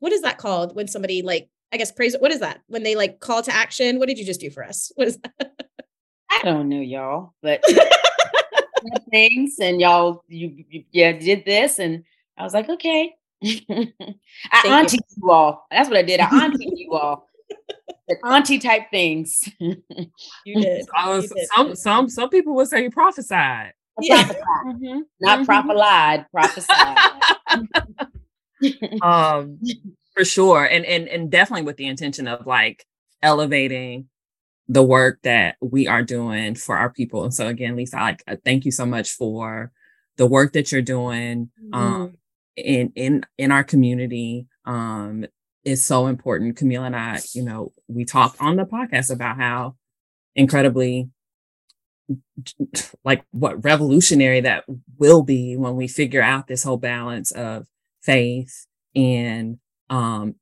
[0.00, 2.14] what is that called when somebody like I guess praise.
[2.18, 2.60] What is that?
[2.66, 3.98] When they like call to action?
[3.98, 4.92] What did you just do for us?
[4.96, 5.52] What is that?
[6.30, 7.62] I don't know, y'all, but
[9.10, 12.04] things and y'all, you, you yeah did this, and
[12.36, 13.14] I was like, okay.
[13.44, 15.22] I auntie you.
[15.22, 15.66] you all.
[15.70, 16.20] That's what I did.
[16.20, 17.28] I auntie you all.
[18.08, 19.48] The auntie type things.
[19.58, 19.76] you
[20.46, 20.86] did.
[20.96, 21.48] Oh, you did.
[21.54, 23.72] Some some some people would say you prophesied.
[24.00, 24.24] Yeah.
[24.24, 24.44] Prophesied.
[24.66, 25.00] Mm-hmm.
[25.20, 25.44] Not mm-hmm.
[25.44, 26.26] prophesied.
[26.32, 26.98] Prophesied.
[29.02, 29.58] um
[30.14, 32.86] for sure and and and definitely with the intention of like
[33.22, 34.08] elevating
[34.68, 38.64] the work that we are doing for our people and so again lisa like thank
[38.64, 39.72] you so much for
[40.16, 42.14] the work that you're doing um mm-hmm.
[42.56, 45.24] in in in our community um
[45.64, 49.74] is so important camille and i you know we talked on the podcast about how
[50.34, 51.08] incredibly
[53.04, 54.64] like what revolutionary that
[54.98, 57.66] will be when we figure out this whole balance of
[58.02, 59.58] faith and
[59.92, 60.36] um,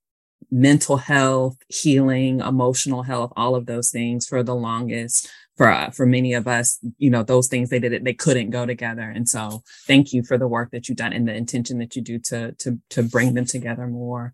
[0.51, 5.29] mental health, healing, emotional health, all of those things for the longest.
[5.57, 8.49] For uh, for many of us, you know, those things they did it, they couldn't
[8.49, 9.03] go together.
[9.03, 12.01] And so, thank you for the work that you've done and the intention that you
[12.01, 14.33] do to to to bring them together more.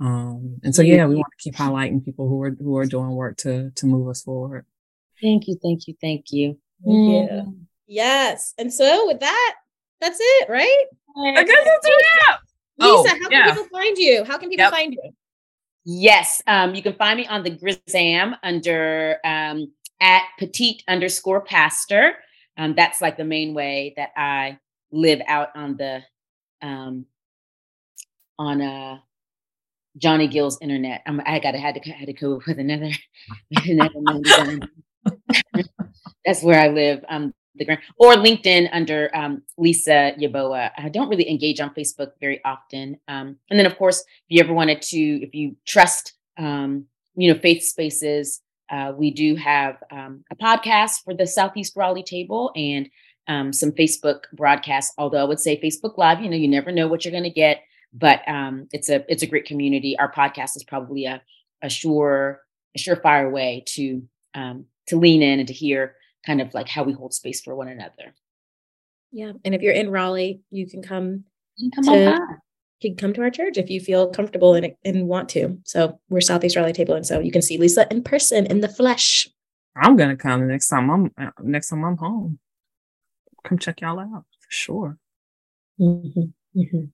[0.00, 3.10] Um, and so, yeah, we want to keep highlighting people who are who are doing
[3.10, 4.64] work to to move us forward.
[5.20, 6.58] Thank you, thank you, thank you.
[6.86, 7.42] Yeah.
[7.86, 8.54] Yes.
[8.56, 9.54] And so, with that,
[10.00, 10.84] that's it, right?
[11.36, 12.40] I guess that's a wrap.
[12.78, 13.54] Lisa, oh, how can yeah.
[13.54, 14.24] people find you?
[14.24, 14.72] How can people yep.
[14.72, 15.12] find you?
[15.84, 22.14] Yes, um, you can find me on the Grisam under um, at petite underscore pastor.
[22.56, 24.58] Um, that's like the main way that I
[24.92, 26.02] live out on the
[26.60, 27.06] um,
[28.38, 28.98] on uh,
[29.96, 31.02] Johnny Gill's internet.
[31.06, 32.90] I'm, I got to had to had to go with another.
[33.64, 34.68] another
[36.24, 37.04] that's where I live.
[37.08, 40.70] Um, the gram or LinkedIn under um, Lisa Yebuah.
[40.76, 42.98] I don't really engage on Facebook very often.
[43.08, 47.32] Um, and then, of course, if you ever wanted to, if you trust, um, you
[47.32, 48.40] know, faith spaces,
[48.70, 52.88] uh, we do have um, a podcast for the Southeast Raleigh table and
[53.28, 54.94] um, some Facebook broadcasts.
[54.96, 57.30] Although I would say Facebook Live, you know, you never know what you're going to
[57.30, 59.96] get, but um, it's a it's a great community.
[59.98, 61.22] Our podcast is probably a
[61.60, 62.40] a sure
[62.74, 64.02] a surefire way to
[64.86, 65.94] to lean in and to hear
[66.24, 68.14] kind of like how we hold space for one another.
[69.10, 69.32] Yeah.
[69.44, 71.24] And if you're in Raleigh, you can come,
[71.56, 72.18] you can come to,
[72.80, 75.58] you can come to our church if you feel comfortable and, and want to.
[75.64, 76.94] So we're Southeast Raleigh table.
[76.94, 79.28] And so you can see Lisa in person in the flesh.
[79.76, 82.38] I'm going to come next time I'm uh, next time I'm home.
[83.44, 84.98] Come check y'all out for sure.
[85.80, 86.60] Mm-hmm.
[86.60, 86.84] Mm-hmm.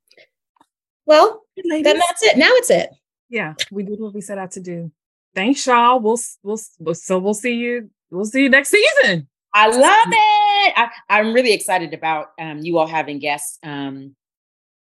[1.07, 2.39] Well, then that's it.
[2.39, 2.91] Now it's it.
[3.29, 4.93] Yeah, we did what we set out to do.
[5.35, 6.01] Thanks, y'all.
[6.01, 9.29] We'll we'll so we'll see you we'll see you next season.
[9.55, 10.75] I love it.
[10.77, 13.59] I, I'm really excited about um, you all having guests.
[13.63, 14.15] Um,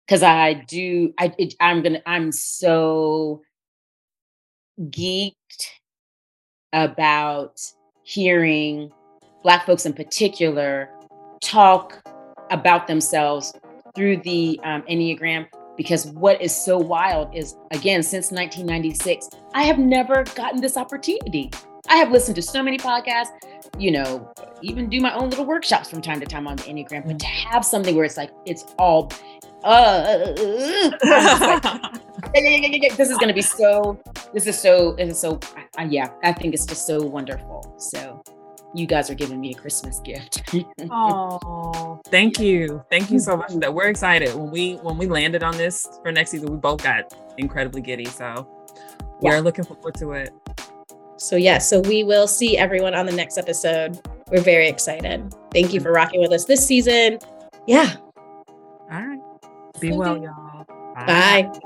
[0.06, 3.42] because I do, I it, I'm gonna, I'm so
[4.78, 5.34] geeked
[6.72, 7.60] about
[8.02, 8.92] hearing
[9.42, 10.90] Black folks in particular
[11.42, 12.02] talk
[12.50, 13.52] about themselves
[13.94, 15.46] through the um, Enneagram.
[15.76, 21.50] Because what is so wild is, again, since 1996, I have never gotten this opportunity.
[21.92, 23.32] I have listened to so many podcasts,
[23.78, 24.32] you know,
[24.62, 27.26] even do my own little workshops from time to time on the Enneagram, but to
[27.26, 29.12] have something where it's like, it's all,
[29.62, 30.32] uh,
[31.02, 31.02] like,
[32.96, 35.38] this is going to be so, this is so, this is so,
[35.78, 37.74] uh, yeah, I think it's just so wonderful.
[37.76, 38.22] So
[38.74, 40.50] you guys are giving me a Christmas gift.
[40.90, 42.82] oh, thank you.
[42.88, 44.34] Thank you so much that we're excited.
[44.34, 48.06] When we, when we landed on this for next season, we both got incredibly giddy.
[48.06, 48.48] So
[49.20, 50.32] we're looking forward to it.
[51.22, 54.00] So, yeah, so we will see everyone on the next episode.
[54.32, 55.32] We're very excited.
[55.52, 57.20] Thank you for rocking with us this season.
[57.68, 57.94] Yeah.
[58.90, 59.20] All right.
[59.78, 60.64] Be well, y'all.
[60.94, 61.42] Bye.
[61.42, 61.60] Bye.